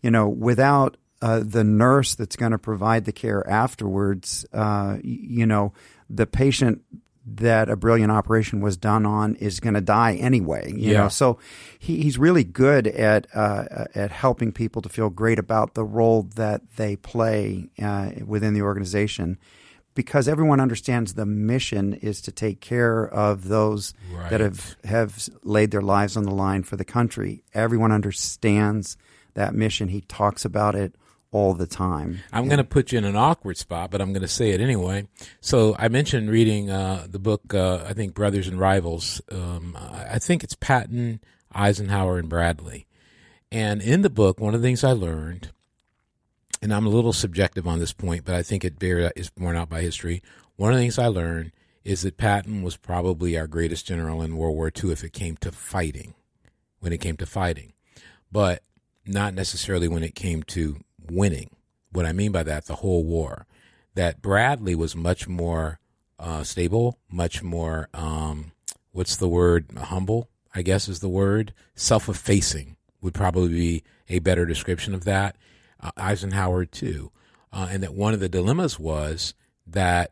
you 0.01 0.09
know, 0.09 0.27
without 0.27 0.97
uh, 1.21 1.41
the 1.45 1.63
nurse 1.63 2.15
that's 2.15 2.35
going 2.35 2.51
to 2.53 2.57
provide 2.57 3.05
the 3.05 3.12
care 3.12 3.47
afterwards, 3.47 4.45
uh, 4.53 4.97
you 5.03 5.45
know, 5.45 5.73
the 6.09 6.25
patient 6.25 6.81
that 7.37 7.69
a 7.69 7.75
brilliant 7.75 8.11
operation 8.11 8.61
was 8.61 8.77
done 8.77 9.05
on 9.05 9.35
is 9.35 9.59
going 9.59 9.73
to 9.75 9.81
die 9.81 10.15
anyway. 10.15 10.71
You 10.75 10.91
Yeah. 10.93 10.97
know, 11.03 11.09
so 11.09 11.37
he, 11.77 12.01
he's 12.01 12.17
really 12.17 12.43
good 12.43 12.87
at 12.87 13.27
uh, 13.35 13.85
at 13.95 14.11
helping 14.11 14.51
people 14.51 14.81
to 14.81 14.89
feel 14.89 15.09
great 15.09 15.39
about 15.39 15.73
the 15.73 15.83
role 15.83 16.23
that 16.35 16.61
they 16.77 16.95
play 16.95 17.69
uh, 17.81 18.11
within 18.25 18.53
the 18.53 18.61
organization 18.61 19.37
because 19.95 20.27
everyone 20.27 20.59
understands 20.61 21.15
the 21.15 21.25
mission 21.25 21.93
is 21.95 22.21
to 22.21 22.31
take 22.31 22.61
care 22.61 23.05
of 23.05 23.47
those 23.49 23.93
Right. 24.13 24.29
that 24.29 24.39
have 24.39 24.75
have 24.85 25.27
laid 25.43 25.71
their 25.71 25.81
lives 25.81 26.15
on 26.15 26.23
the 26.23 26.31
line 26.33 26.63
for 26.63 26.77
the 26.77 26.85
country. 26.85 27.43
Everyone 27.53 27.91
understands 27.91 28.97
that 29.33 29.53
mission. 29.53 29.89
He 29.89 30.01
talks 30.01 30.45
about 30.45 30.75
it 30.75 30.95
all 31.31 31.53
the 31.53 31.67
time. 31.67 32.19
I'm 32.33 32.47
going 32.47 32.57
to 32.57 32.63
put 32.63 32.91
you 32.91 32.97
in 32.97 33.05
an 33.05 33.15
awkward 33.15 33.57
spot, 33.57 33.91
but 33.91 34.01
I'm 34.01 34.13
going 34.13 34.23
to 34.23 34.27
say 34.27 34.49
it 34.51 34.61
anyway. 34.61 35.07
So 35.41 35.75
I 35.77 35.87
mentioned 35.87 36.29
reading 36.29 36.69
uh, 36.69 37.05
the 37.09 37.19
book, 37.19 37.53
uh, 37.53 37.83
I 37.87 37.93
think 37.93 38.13
Brothers 38.13 38.47
and 38.47 38.59
Rivals. 38.59 39.21
Um, 39.31 39.77
I 39.79 40.19
think 40.19 40.43
it's 40.43 40.55
Patton, 40.55 41.19
Eisenhower, 41.53 42.17
and 42.17 42.29
Bradley. 42.29 42.87
And 43.51 43.81
in 43.81 44.01
the 44.01 44.09
book, 44.09 44.39
one 44.39 44.55
of 44.55 44.61
the 44.61 44.67
things 44.67 44.83
I 44.83 44.91
learned, 44.91 45.51
and 46.61 46.73
I'm 46.73 46.85
a 46.85 46.91
little 46.91 47.13
subjective 47.13 47.67
on 47.67 47.79
this 47.79 47.93
point, 47.93 48.25
but 48.25 48.35
I 48.35 48.43
think 48.43 48.63
it 48.63 48.79
bear, 48.79 49.11
is 49.15 49.29
borne 49.29 49.55
out 49.55 49.69
by 49.69 49.81
history. 49.81 50.21
One 50.55 50.71
of 50.71 50.77
the 50.77 50.83
things 50.83 50.99
I 50.99 51.07
learned 51.07 51.51
is 51.83 52.01
that 52.01 52.17
Patton 52.17 52.63
was 52.63 52.75
probably 52.75 53.37
our 53.37 53.47
greatest 53.47 53.87
general 53.87 54.21
in 54.21 54.35
World 54.35 54.55
War 54.55 54.71
II 54.75 54.91
if 54.91 55.03
it 55.03 55.13
came 55.13 55.37
to 55.37 55.51
fighting, 55.51 56.13
when 56.79 56.91
it 56.91 56.99
came 56.99 57.17
to 57.17 57.25
fighting, 57.25 57.73
but 58.31 58.63
not 59.05 59.33
necessarily 59.33 59.87
when 59.87 60.03
it 60.03 60.13
came 60.13 60.43
to 60.43 60.77
winning. 61.11 61.49
What 61.91 62.05
I 62.05 62.13
mean 62.13 62.31
by 62.31 62.43
that, 62.43 62.65
the 62.65 62.75
whole 62.75 63.03
war. 63.03 63.45
That 63.95 64.21
Bradley 64.21 64.75
was 64.75 64.95
much 64.95 65.27
more 65.27 65.79
uh, 66.19 66.43
stable, 66.43 66.99
much 67.09 67.41
more, 67.41 67.89
um, 67.93 68.51
what's 68.91 69.15
the 69.15 69.27
word? 69.27 69.67
Humble, 69.75 70.29
I 70.53 70.61
guess 70.61 70.87
is 70.87 70.99
the 70.99 71.09
word. 71.09 71.53
Self 71.75 72.07
effacing 72.09 72.75
would 73.01 73.13
probably 73.13 73.49
be 73.49 73.83
a 74.09 74.19
better 74.19 74.45
description 74.45 74.93
of 74.93 75.05
that. 75.05 75.35
Uh, 75.79 75.91
Eisenhower, 75.97 76.65
too. 76.65 77.11
Uh, 77.51 77.67
and 77.71 77.81
that 77.81 77.93
one 77.93 78.13
of 78.13 78.19
the 78.19 78.29
dilemmas 78.29 78.77
was 78.77 79.33
that 79.65 80.11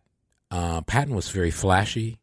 uh, 0.50 0.82
Patton 0.82 1.14
was 1.14 1.30
very 1.30 1.52
flashy, 1.52 2.20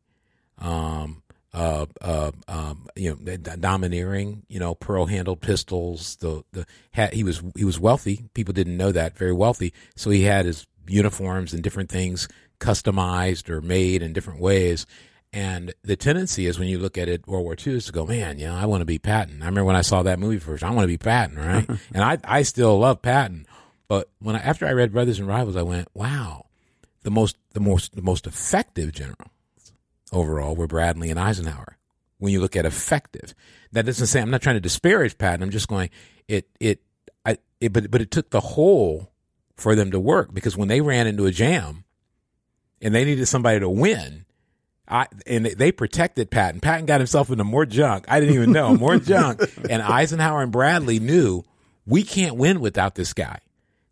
um, 0.59 1.23
uh, 1.55 1.87
uh, 2.01 2.33
um, 2.49 2.89
you 2.97 3.17
know, 3.25 3.37
domineering, 3.37 4.43
you 4.49 4.59
know, 4.59 4.75
pearl 4.75 5.07
handled 5.07 5.41
pistols. 5.41 6.17
The 6.17 6.43
the 6.53 6.67
had, 6.91 7.15
he 7.15 7.23
was 7.23 7.43
he 7.57 7.65
was 7.65 7.79
wealthy. 7.79 8.25
People 8.35 8.53
didn't 8.53 8.77
know 8.77 8.91
that 8.91 9.17
very 9.17 9.33
wealthy. 9.33 9.73
So 9.95 10.11
he 10.11 10.23
had 10.23 10.47
his 10.47 10.67
uniforms 10.89 11.55
and 11.55 11.63
different 11.63 11.91
things 11.91 12.29
customized 12.59 13.49
or 13.49 13.61
made 13.61 14.03
in 14.03 14.13
different 14.13 14.41
ways. 14.41 14.85
And 15.33 15.73
the 15.83 15.97
tendency 15.97 16.47
is 16.47 16.59
when 16.59 16.69
you 16.69 16.79
look 16.79 16.99
at 16.99 17.09
it, 17.09 17.27
World 17.27 17.45
War 17.45 17.57
II, 17.65 17.75
is 17.75 17.87
to 17.87 17.93
go, 17.93 18.07
man, 18.07 18.39
you 18.39 18.47
know, 18.47 18.55
I 18.55 18.67
want 18.67 18.83
to 18.83 18.87
be 18.87 18.99
Patton. 18.99 19.43
I 19.43 19.47
remember 19.47 19.65
when 19.65 19.77
I 19.77 19.83
saw 19.83 20.03
that 20.05 20.21
movie 20.21 20.39
first, 20.39 20.63
I 20.63 20.71
want 20.71 20.85
to 20.85 20.89
be 20.89 20.99
Patton, 20.99 21.37
right? 21.37 21.69
and 21.95 22.05
I, 22.05 22.19
I 22.23 22.43
still 22.43 22.79
love 22.79 23.03
Patton. 23.03 23.47
But 23.89 24.09
when 24.21 24.37
I, 24.37 24.39
after 24.41 24.65
I 24.67 24.73
read 24.73 24.93
Brothers 24.93 25.19
and 25.19 25.27
Rivals, 25.27 25.57
I 25.57 25.63
went, 25.63 25.89
wow, 25.93 26.47
the 27.03 27.11
most, 27.11 27.37
the 27.53 27.61
most, 27.61 27.97
the 27.97 28.03
most 28.03 28.29
effective 28.29 28.93
general 28.93 29.34
overall 30.15 30.55
were 30.55 30.67
Bradley 30.67 31.11
and 31.11 31.19
Eisenhower. 31.19 31.77
When 32.19 32.33
you 32.33 32.41
look 32.41 32.57
at 32.57 32.65
effective, 32.65 33.35
that 33.73 33.85
doesn't 33.85 34.07
say 34.07 34.21
I'm 34.21 34.31
not 34.31 34.41
trying 34.41 34.57
to 34.57 34.61
disparage 34.61 35.19
Patton. 35.19 35.43
I'm 35.43 35.51
just 35.51 35.69
going 35.69 35.91
it 36.29 36.49
it 36.61 36.81
I 37.27 37.39
it, 37.61 37.73
but 37.73 37.91
but 37.91 38.01
it 38.01 38.11
took 38.11 38.31
the 38.31 38.41
whole 38.41 39.11
for 39.57 39.75
them 39.75 39.91
to 39.91 40.01
work 40.01 40.33
because 40.33 40.57
when 40.57 40.69
they 40.69 40.81
ran 40.81 41.07
into 41.07 41.27
a 41.27 41.31
jam 41.31 41.85
and 42.81 42.95
they 42.95 43.05
needed 43.05 43.27
somebody 43.27 43.61
to 43.61 43.69
win, 43.69 44.25
I 44.89 45.07
and 45.27 45.47
they 45.47 45.73
protected 45.73 46.31
Patton. 46.31 46.61
Patton 46.61 46.87
got 46.87 47.01
himself 47.01 47.31
into 47.31 47.45
more 47.45 47.67
junk. 47.67 48.05
I 48.09 48.21
didn't 48.21 48.37
even 48.37 48.53
know 48.53 48.77
more 48.77 48.99
junk. 48.99 49.41
And 49.71 49.83
Eisenhower 49.83 50.43
and 50.43 50.53
Bradley 50.53 51.01
knew 51.01 51.43
we 51.87 52.03
can't 52.03 52.37
win 52.37 52.61
without 52.61 52.95
this 52.95 53.13
guy. 53.13 53.41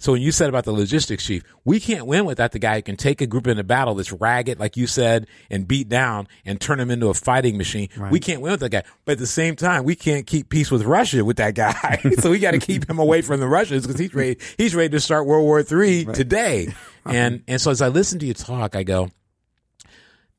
So 0.02 0.10
when 0.10 0.20
you 0.20 0.32
said 0.32 0.48
about 0.48 0.64
the 0.64 0.72
logistics 0.72 1.24
chief, 1.24 1.44
we 1.64 1.78
can't 1.78 2.06
win 2.06 2.24
without 2.24 2.50
the 2.50 2.58
guy 2.58 2.74
who 2.74 2.82
can 2.82 2.96
take 2.96 3.20
a 3.20 3.26
group 3.28 3.46
in 3.46 3.56
a 3.60 3.62
battle 3.62 3.94
that's 3.94 4.10
ragged, 4.10 4.58
like 4.58 4.76
you 4.76 4.88
said, 4.88 5.28
and 5.48 5.68
beat 5.68 5.88
down 5.88 6.26
and 6.44 6.60
turn 6.60 6.78
them 6.78 6.90
into 6.90 7.06
a 7.06 7.14
fighting 7.14 7.56
machine. 7.56 7.88
Right. 7.96 8.10
We 8.10 8.18
can't 8.18 8.40
win 8.40 8.50
with 8.50 8.60
that 8.62 8.70
guy. 8.70 8.82
But 9.04 9.12
at 9.12 9.18
the 9.18 9.28
same 9.28 9.54
time, 9.54 9.84
we 9.84 9.94
can't 9.94 10.26
keep 10.26 10.48
peace 10.48 10.72
with 10.72 10.82
Russia 10.82 11.24
with 11.24 11.36
that 11.36 11.54
guy. 11.54 12.00
so 12.18 12.32
we 12.32 12.40
got 12.40 12.50
to 12.50 12.58
keep 12.58 12.90
him 12.90 12.98
away 12.98 13.22
from 13.22 13.38
the 13.38 13.46
Russians 13.46 13.86
because 13.86 14.00
he's 14.00 14.12
ready. 14.12 14.38
He's 14.58 14.74
ready 14.74 14.88
to 14.88 14.98
start 14.98 15.24
World 15.24 15.44
War 15.44 15.60
III 15.60 16.06
right. 16.06 16.16
today. 16.16 16.74
And 17.04 17.44
and 17.46 17.60
so 17.60 17.70
as 17.70 17.80
I 17.80 17.86
listen 17.86 18.18
to 18.18 18.26
you 18.26 18.34
talk, 18.34 18.74
I 18.74 18.82
go, 18.82 19.10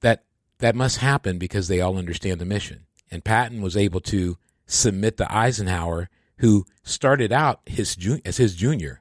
that 0.01 0.25
that 0.57 0.75
must 0.75 0.97
happen 0.97 1.37
because 1.37 1.69
they 1.69 1.79
all 1.79 1.97
understand 1.97 2.41
the 2.41 2.45
mission. 2.45 2.85
And 3.09 3.23
Patton 3.23 3.61
was 3.61 3.77
able 3.77 4.01
to 4.01 4.37
submit 4.65 5.15
to 5.19 5.33
Eisenhower, 5.33 6.09
who 6.39 6.65
started 6.83 7.31
out 7.31 7.61
his 7.65 7.95
as 8.25 8.35
his 8.35 8.55
junior 8.55 8.99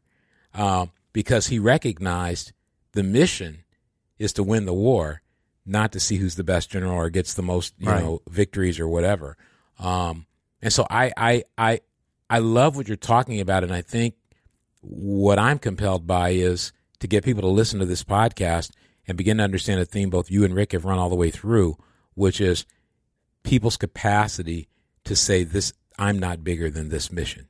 uh, 0.55 0.87
because 1.13 1.49
he 1.49 1.59
recognized 1.59 2.53
the 2.93 3.03
mission 3.03 3.65
is 4.19 4.33
to 4.35 4.43
win 4.43 4.67
the 4.67 4.75
war, 4.75 5.23
not 5.65 5.93
to 5.93 6.01
see 6.01 6.17
who's 6.17 6.37
the 6.37 6.45
best 6.45 6.71
general 6.71 6.95
or 6.95 7.11
gets 7.11 7.35
the 7.35 7.43
most 7.43 7.75
you 7.79 7.89
right. 7.89 8.03
know 8.03 8.23
victories 8.29 8.79
or 8.79 8.89
whatever. 8.89 9.37
Um, 9.79 10.27
and 10.61 10.73
so 10.73 10.87
I, 10.89 11.13
I 11.17 11.45
I 11.59 11.81
I 12.31 12.39
love 12.39 12.77
what 12.77 12.89
you're 12.89 12.97
talking 12.97 13.41
about, 13.41 13.65
and 13.65 13.73
I 13.73 13.83
think 13.83 14.15
what 14.81 15.39
I'm 15.39 15.59
compelled 15.59 16.07
by 16.07 16.31
is 16.31 16.73
to 17.01 17.07
get 17.07 17.25
people 17.25 17.43
to 17.43 17.49
listen 17.49 17.81
to 17.81 17.87
this 17.87 18.05
podcast 18.05 18.71
and 19.07 19.19
begin 19.19 19.39
to 19.39 19.45
understand 19.45 19.81
a 19.81 19.85
theme 19.85 20.11
both 20.11 20.31
you 20.31 20.45
and 20.45 20.55
Rick 20.55 20.73
have 20.73 20.85
run 20.85 20.99
all 20.99 21.09
the 21.09 21.17
way 21.17 21.31
through, 21.31 21.77
which 22.15 22.41
is 22.41 22.65
people's 23.43 23.77
capacity 23.77 24.69
to 25.05 25.17
say 25.17 25.45
this 25.45 25.73
I'm 25.99 26.19
not 26.19 26.45
bigger 26.45 26.71
than 26.71 26.89
this 26.89 27.13
mission. 27.13 27.49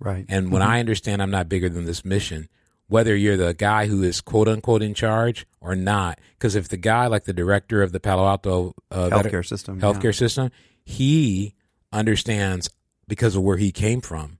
Right. 0.00 0.24
And 0.28 0.50
when 0.50 0.62
mm-hmm. 0.62 0.70
I 0.70 0.80
understand 0.80 1.22
I'm 1.22 1.30
not 1.30 1.48
bigger 1.48 1.68
than 1.68 1.84
this 1.84 2.04
mission, 2.04 2.48
whether 2.88 3.14
you're 3.14 3.36
the 3.36 3.54
guy 3.54 3.86
who 3.86 4.02
is 4.02 4.20
quote 4.20 4.48
unquote 4.48 4.82
in 4.82 4.94
charge 4.94 5.46
or 5.60 5.76
not, 5.76 6.18
because 6.38 6.56
if 6.56 6.68
the 6.68 6.76
guy 6.76 7.06
like 7.06 7.24
the 7.24 7.32
director 7.32 7.82
of 7.82 7.92
the 7.92 8.00
Palo 8.00 8.26
Alto 8.26 8.74
uh, 8.90 9.10
healthcare 9.10 9.46
system, 9.46 9.80
healthcare 9.80 10.04
yeah. 10.04 10.10
system, 10.12 10.50
he 10.84 11.54
understands 11.92 12.70
because 13.06 13.36
of 13.36 13.42
where 13.42 13.58
he 13.58 13.70
came 13.70 14.00
from. 14.00 14.38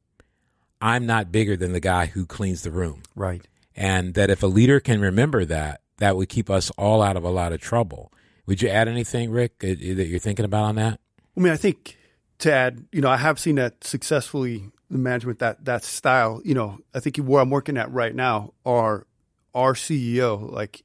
I'm 0.80 1.06
not 1.06 1.30
bigger 1.30 1.56
than 1.56 1.72
the 1.72 1.80
guy 1.80 2.06
who 2.06 2.24
cleans 2.24 2.62
the 2.62 2.70
room. 2.70 3.02
Right. 3.14 3.46
And 3.76 4.14
that 4.14 4.30
if 4.30 4.42
a 4.42 4.46
leader 4.46 4.80
can 4.80 5.00
remember 5.00 5.44
that, 5.44 5.82
that 5.98 6.16
would 6.16 6.28
keep 6.28 6.48
us 6.48 6.70
all 6.78 7.02
out 7.02 7.16
of 7.16 7.24
a 7.24 7.28
lot 7.28 7.52
of 7.52 7.60
trouble. 7.60 8.12
Would 8.46 8.62
you 8.62 8.68
add 8.68 8.88
anything, 8.88 9.30
Rick, 9.30 9.58
that 9.58 9.78
you're 9.78 10.18
thinking 10.18 10.44
about 10.44 10.64
on 10.64 10.74
that? 10.76 10.98
I 11.36 11.40
mean, 11.40 11.52
I 11.52 11.56
think 11.56 11.98
to 12.38 12.52
add, 12.52 12.86
you 12.90 13.00
know, 13.00 13.10
I 13.10 13.18
have 13.18 13.38
seen 13.38 13.56
that 13.56 13.84
successfully 13.84 14.70
the 14.90 14.98
management 14.98 15.38
that 15.38 15.64
that 15.64 15.84
style. 15.84 16.40
You 16.44 16.54
know, 16.54 16.78
I 16.94 17.00
think 17.00 17.16
where 17.18 17.40
I'm 17.40 17.50
working 17.50 17.76
at 17.76 17.90
right 17.92 18.14
now, 18.14 18.52
our 18.66 19.06
our 19.54 19.74
CEO, 19.74 20.50
like 20.50 20.82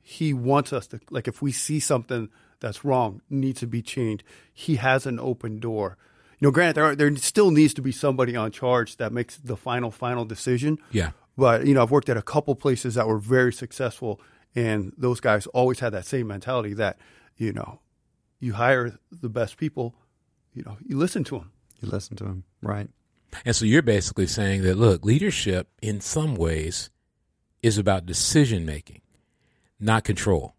he 0.00 0.32
wants 0.32 0.72
us 0.72 0.86
to 0.88 1.00
like 1.10 1.28
if 1.28 1.42
we 1.42 1.52
see 1.52 1.80
something 1.80 2.28
that's 2.60 2.84
wrong, 2.84 3.22
needs 3.28 3.60
to 3.60 3.66
be 3.66 3.82
changed. 3.82 4.22
He 4.52 4.76
has 4.76 5.06
an 5.06 5.18
open 5.18 5.60
door. 5.60 5.96
You 6.38 6.48
know, 6.48 6.52
granted, 6.52 6.76
there 6.76 6.84
are, 6.84 6.96
there 6.96 7.14
still 7.16 7.50
needs 7.50 7.74
to 7.74 7.82
be 7.82 7.92
somebody 7.92 8.34
on 8.34 8.50
charge 8.50 8.96
that 8.96 9.12
makes 9.12 9.36
the 9.36 9.56
final 9.56 9.90
final 9.90 10.24
decision. 10.24 10.78
Yeah. 10.90 11.10
But 11.36 11.66
you 11.66 11.74
know, 11.74 11.82
I've 11.82 11.90
worked 11.90 12.08
at 12.08 12.16
a 12.16 12.22
couple 12.22 12.54
places 12.54 12.94
that 12.94 13.06
were 13.06 13.18
very 13.18 13.52
successful, 13.52 14.20
and 14.54 14.92
those 14.96 15.20
guys 15.20 15.46
always 15.48 15.80
had 15.80 15.92
that 15.92 16.06
same 16.06 16.28
mentality 16.28 16.74
that 16.74 16.98
you 17.36 17.52
know, 17.52 17.80
you 18.38 18.52
hire 18.52 18.98
the 19.10 19.30
best 19.30 19.56
people, 19.56 19.94
you 20.54 20.62
know, 20.62 20.76
you 20.86 20.98
listen 20.98 21.24
to 21.24 21.38
them. 21.38 21.52
You 21.80 21.88
listen 21.88 22.16
to 22.18 22.24
them, 22.24 22.44
right? 22.60 22.90
And 23.44 23.54
so 23.54 23.64
you're 23.64 23.82
basically 23.82 24.26
saying 24.26 24.62
that, 24.62 24.76
look, 24.76 25.04
leadership 25.04 25.68
in 25.80 26.00
some 26.00 26.34
ways 26.34 26.90
is 27.62 27.78
about 27.78 28.06
decision 28.06 28.64
making, 28.64 29.00
not 29.78 30.04
control. 30.04 30.54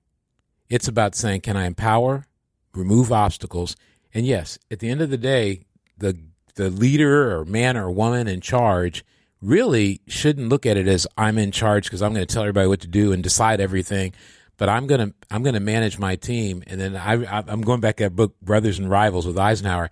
It's 0.70 0.88
about 0.88 1.16
saying, 1.16 1.42
can 1.42 1.58
I 1.58 1.66
empower, 1.66 2.28
remove 2.74 3.12
obstacles? 3.12 3.76
And 4.14 4.26
yes, 4.26 4.58
at 4.70 4.80
the 4.80 4.90
end 4.90 5.02
of 5.02 5.10
the 5.10 5.18
day, 5.18 5.66
the, 5.98 6.18
the 6.56 6.70
leader 6.70 7.38
or 7.38 7.46
man 7.46 7.78
or 7.78 7.92
woman 7.92 8.28
in 8.28 8.42
charge 8.42 9.04
really 9.42 10.02
shouldn't 10.08 10.50
look 10.50 10.66
at 10.66 10.78
it 10.78 10.88
as 10.88 11.08
I'm 11.18 11.38
in 11.38 11.52
charge 11.52 11.86
because 11.86 12.02
I'm 12.02 12.14
going 12.14 12.26
to 12.26 12.34
tell 12.34 12.44
everybody 12.44 12.68
what 12.68 12.82
to 12.82 12.88
do 12.88 13.12
and 13.12 13.24
decide 13.24 13.60
everything. 13.60 14.14
But 14.58 14.70
I'm 14.70 14.86
gonna 14.86 15.12
I'm 15.32 15.42
gonna 15.42 15.60
manage 15.60 15.98
my 15.98 16.16
team, 16.18 16.62
and 16.68 16.80
then 16.80 16.96
I, 16.96 17.42
I'm 17.48 17.62
going 17.62 17.80
back 17.80 18.00
at 18.00 18.16
book 18.16 18.40
Brothers 18.42 18.78
and 18.78 18.92
Rivals 18.92 19.26
with 19.26 19.36
Eisenhower. 19.40 19.90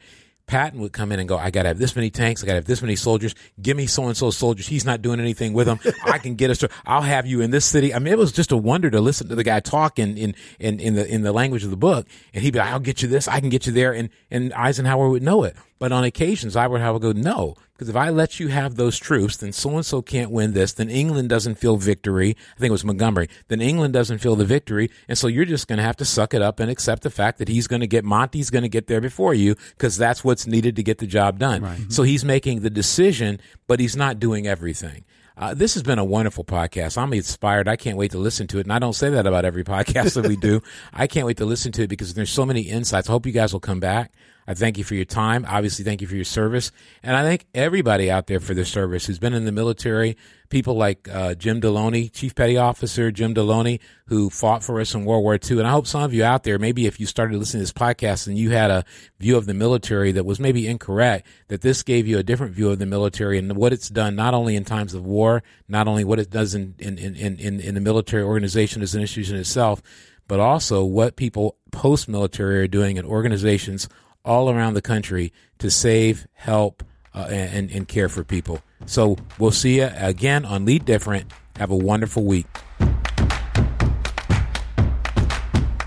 Patton 0.49 0.81
would 0.81 0.93
come 0.93 1.12
in 1.12 1.19
and 1.19 1.29
go, 1.29 1.38
I 1.38 1.51
got 1.51 1.62
to 1.62 1.67
have 1.67 1.77
this 1.77 1.95
many 1.95 2.09
tanks. 2.09 2.41
I 2.41 2.47
got 2.47 2.53
to 2.53 2.57
have 2.57 2.65
this 2.65 2.81
many 2.81 2.95
soldiers. 2.95 3.35
Give 3.62 3.77
me 3.77 3.85
so 3.85 4.07
and 4.07 4.17
so 4.17 4.31
soldiers. 4.31 4.67
He's 4.67 4.83
not 4.83 5.03
doing 5.03 5.19
anything 5.19 5.53
with 5.53 5.67
them. 5.67 5.79
I 6.03 6.17
can 6.17 6.33
get 6.33 6.49
us 6.49 6.57
to, 6.57 6.69
I'll 6.88 7.03
have 7.03 7.27
you 7.27 7.41
in 7.41 7.51
this 7.51 7.65
city. 7.65 7.93
I 7.93 7.99
mean, 7.99 8.12
it 8.12 8.17
was 8.17 8.31
just 8.31 8.51
a 8.51 8.57
wonder 8.57 8.89
to 8.89 8.99
listen 8.99 9.29
to 9.29 9.35
the 9.35 9.43
guy 9.43 9.59
talk 9.59 9.99
in, 9.99 10.17
in, 10.17 10.35
in, 10.57 10.79
in 10.79 10.95
the, 10.95 11.07
in 11.07 11.21
the 11.21 11.31
language 11.31 11.63
of 11.63 11.69
the 11.69 11.77
book. 11.77 12.07
And 12.33 12.43
he'd 12.43 12.51
be 12.51 12.57
like, 12.57 12.69
I'll 12.69 12.79
get 12.79 13.03
you 13.03 13.07
this. 13.07 13.27
I 13.27 13.39
can 13.39 13.49
get 13.49 13.67
you 13.67 13.73
there. 13.73 13.93
And, 13.93 14.09
and 14.31 14.51
Eisenhower 14.53 15.07
would 15.07 15.21
know 15.21 15.43
it. 15.43 15.55
But 15.79 15.93
on 15.93 16.03
occasions, 16.03 16.55
I 16.57 16.67
would 16.67 16.81
have 16.81 16.95
to 16.95 16.99
go, 16.99 17.11
no, 17.13 17.55
because 17.73 17.87
if 17.87 17.95
I 17.95 18.09
let 18.09 18.37
you 18.37 18.49
have 18.49 18.75
those 18.75 18.97
troops, 18.97 19.37
then 19.37 19.53
so 19.53 19.77
and 19.77 19.85
so 19.85 20.01
can't 20.01 20.29
win 20.29 20.51
this. 20.51 20.73
Then 20.73 20.89
England 20.89 21.29
doesn't 21.29 21.55
feel 21.55 21.77
victory. 21.77 22.35
I 22.55 22.59
think 22.59 22.69
it 22.69 22.73
was 22.73 22.83
Montgomery. 22.83 23.29
Then 23.47 23.61
England 23.61 23.93
doesn't 23.93 24.17
feel 24.17 24.35
the 24.35 24.43
victory. 24.43 24.91
And 25.07 25.17
so 25.17 25.27
you're 25.27 25.45
just 25.45 25.69
going 25.69 25.77
to 25.77 25.83
have 25.83 25.95
to 25.97 26.05
suck 26.05 26.33
it 26.33 26.41
up 26.41 26.59
and 26.59 26.69
accept 26.69 27.03
the 27.03 27.09
fact 27.09 27.37
that 27.37 27.47
he's 27.47 27.67
going 27.67 27.79
to 27.79 27.87
get, 27.87 28.03
Monty's 28.03 28.49
going 28.49 28.63
to 28.63 28.69
get 28.69 28.87
there 28.87 28.99
before 28.99 29.33
you 29.33 29.55
because 29.69 29.95
that's 29.95 30.21
what's 30.21 30.45
needed 30.45 30.75
to 30.75 30.83
get 30.83 30.97
the 30.97 31.07
job 31.07 31.39
done. 31.39 31.61
Right. 31.61 31.79
So 31.89 32.03
he's 32.03 32.25
making 32.25 32.59
the 32.59 32.69
decision, 32.69 33.39
but 33.65 33.79
he's 33.79 33.95
not 33.95 34.19
doing 34.19 34.45
everything. 34.45 35.05
Uh, 35.37 35.53
this 35.53 35.73
has 35.75 35.83
been 35.83 35.99
a 35.99 36.03
wonderful 36.03 36.43
podcast. 36.43 36.97
I'm 36.97 37.13
inspired. 37.13 37.69
I 37.69 37.77
can't 37.77 37.95
wait 37.95 38.11
to 38.11 38.17
listen 38.17 38.45
to 38.47 38.57
it. 38.59 38.65
And 38.65 38.73
I 38.73 38.79
don't 38.79 38.91
say 38.91 39.09
that 39.11 39.25
about 39.25 39.45
every 39.45 39.63
podcast 39.75 40.15
that 40.15 40.27
we 40.27 40.35
do. 40.35 40.61
I 40.93 41.07
can't 41.07 41.25
wait 41.25 41.37
to 41.37 41.45
listen 41.45 41.71
to 41.73 41.83
it 41.83 41.87
because 41.87 42.13
there's 42.13 42.29
so 42.29 42.45
many 42.45 42.63
insights. 42.63 43.07
I 43.07 43.13
hope 43.13 43.25
you 43.25 43.31
guys 43.31 43.53
will 43.53 43.61
come 43.61 43.79
back. 43.79 44.11
I 44.49 44.55
thank 44.55 44.79
you 44.79 44.83
for 44.83 44.95
your 44.95 45.05
time. 45.05 45.45
Obviously, 45.47 45.85
thank 45.85 46.01
you 46.01 46.07
for 46.07 46.15
your 46.15 46.25
service. 46.25 46.71
And 47.03 47.15
I 47.15 47.21
thank 47.21 47.45
everybody 47.53 48.09
out 48.09 48.25
there 48.25 48.39
for 48.39 48.55
their 48.55 48.65
service 48.65 49.05
who's 49.05 49.19
been 49.19 49.35
in 49.35 49.45
the 49.45 49.51
military. 49.51 50.17
People 50.49 50.73
like 50.73 51.07
uh, 51.07 51.35
Jim 51.35 51.62
Deloney, 51.62 52.12
Chief 52.12 52.33
Petty 52.33 52.57
Officer 52.57 53.12
Jim 53.12 53.35
Deloney, 53.35 53.79
who 54.07 54.31
fought 54.31 54.63
for 54.63 54.79
us 54.79 54.95
in 54.95 55.05
World 55.05 55.21
War 55.21 55.35
II. 55.35 55.59
And 55.59 55.67
I 55.67 55.71
hope 55.71 55.85
some 55.85 56.01
of 56.01 56.15
you 56.15 56.23
out 56.23 56.45
there, 56.45 56.57
maybe 56.57 56.88
if 56.88 56.99
you 56.99 57.05
started 57.05 57.38
listening 57.38 57.59
to 57.59 57.71
this 57.71 57.73
podcast 57.73 58.25
and 58.25 58.39
you 58.39 58.49
had 58.49 58.71
a 58.71 58.85
view 59.19 59.38
of 59.38 59.45
the 59.45 59.53
military 59.53 60.12
that 60.13 60.25
was 60.25 60.39
maybe 60.39 60.65
incorrect, 60.65 61.27
that 61.49 61.62
this 61.62 61.83
gave 61.83 62.07
you 62.07 62.17
a 62.17 62.23
different 62.23 62.55
view 62.55 62.71
of 62.71 62.79
the 62.79 62.88
military 62.88 63.38
and 63.38 63.55
what 63.55 63.71
it's 63.71 63.89
done, 63.89 64.15
not 64.15 64.33
only 64.33 64.55
in 64.55 64.65
times 64.65 64.95
of 64.95 65.05
war, 65.05 65.43
not 65.67 65.88
only 65.88 66.03
what 66.03 66.17
it 66.17 66.31
does 66.31 66.55
in, 66.55 66.73
in, 66.79 66.97
in, 66.97 67.15
in, 67.38 67.59
in 67.59 67.75
the 67.75 67.81
military 67.81 68.23
organization 68.23 68.81
as 68.81 68.95
an 68.95 69.01
institution 69.01 69.35
itself, 69.35 69.83
but 70.27 70.39
also 70.39 70.83
what 70.83 71.15
people 71.17 71.55
post 71.71 72.09
military 72.09 72.62
are 72.62 72.67
doing 72.67 72.97
in 72.97 73.05
organizations 73.05 73.88
all 74.23 74.49
around 74.49 74.73
the 74.73 74.82
country 74.82 75.34
to 75.60 75.69
save, 75.69 76.27
help, 76.34 76.84
uh, 77.13 77.27
and, 77.29 77.71
and 77.71 77.88
care 77.88 78.10
for 78.10 78.23
people. 78.23 78.62
So 78.86 79.17
we'll 79.38 79.51
see 79.51 79.77
you 79.77 79.89
again 79.95 80.45
on 80.45 80.65
Lead 80.65 80.86
Different. 80.86 81.32
Have 81.58 81.71
a 81.71 81.75
wonderful 81.75 82.23
week. 82.23 82.47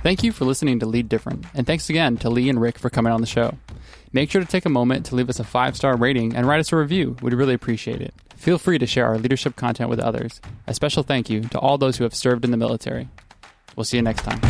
Thank 0.03 0.25
you 0.25 0.33
for 0.33 0.45
listening 0.45 0.81
to 0.81 0.87
Lead 0.87 1.09
Different, 1.09 1.47
and 1.55 1.67
thanks 1.67 1.89
again 1.89 2.17
to 2.19 2.31
Lee 2.31 2.49
and 2.49 2.61
Rick 2.61 2.79
for 2.79 2.91
coming 2.91 3.13
on 3.13 3.21
the 3.21 3.27
show. 3.27 3.57
Make 4.13 4.31
sure 4.31 4.43
to 4.43 4.47
take 4.47 4.67
a 4.67 4.69
moment 4.69 5.07
to 5.07 5.15
leave 5.15 5.31
us 5.31 5.39
a 5.39 5.45
five 5.45 5.77
star 5.77 5.97
rating 5.97 6.35
and 6.35 6.47
write 6.47 6.61
us 6.61 6.73
a 6.73 6.77
review. 6.77 7.17
We'd 7.23 7.33
really 7.35 7.55
appreciate 7.55 8.03
it. 8.03 8.13
Feel 8.37 8.59
free 8.59 8.79
to 8.79 8.87
share 8.87 9.07
our 9.07 9.19
leadership 9.19 9.57
content 9.57 9.89
with 9.89 10.01
others. 10.01 10.41
A 10.67 10.75
special 10.75 11.03
thank 11.03 11.31
you 11.31 11.43
to 11.43 11.59
all 11.59 11.79
those 11.79 11.97
who 11.97 12.05
have 12.05 12.15
served 12.15 12.45
in 12.45 12.51
the 12.51 12.57
military. 12.57 13.09
We'll 13.77 13.85
see 13.85 13.97
you 13.97 14.03
next 14.03 14.23
time. 14.23 14.41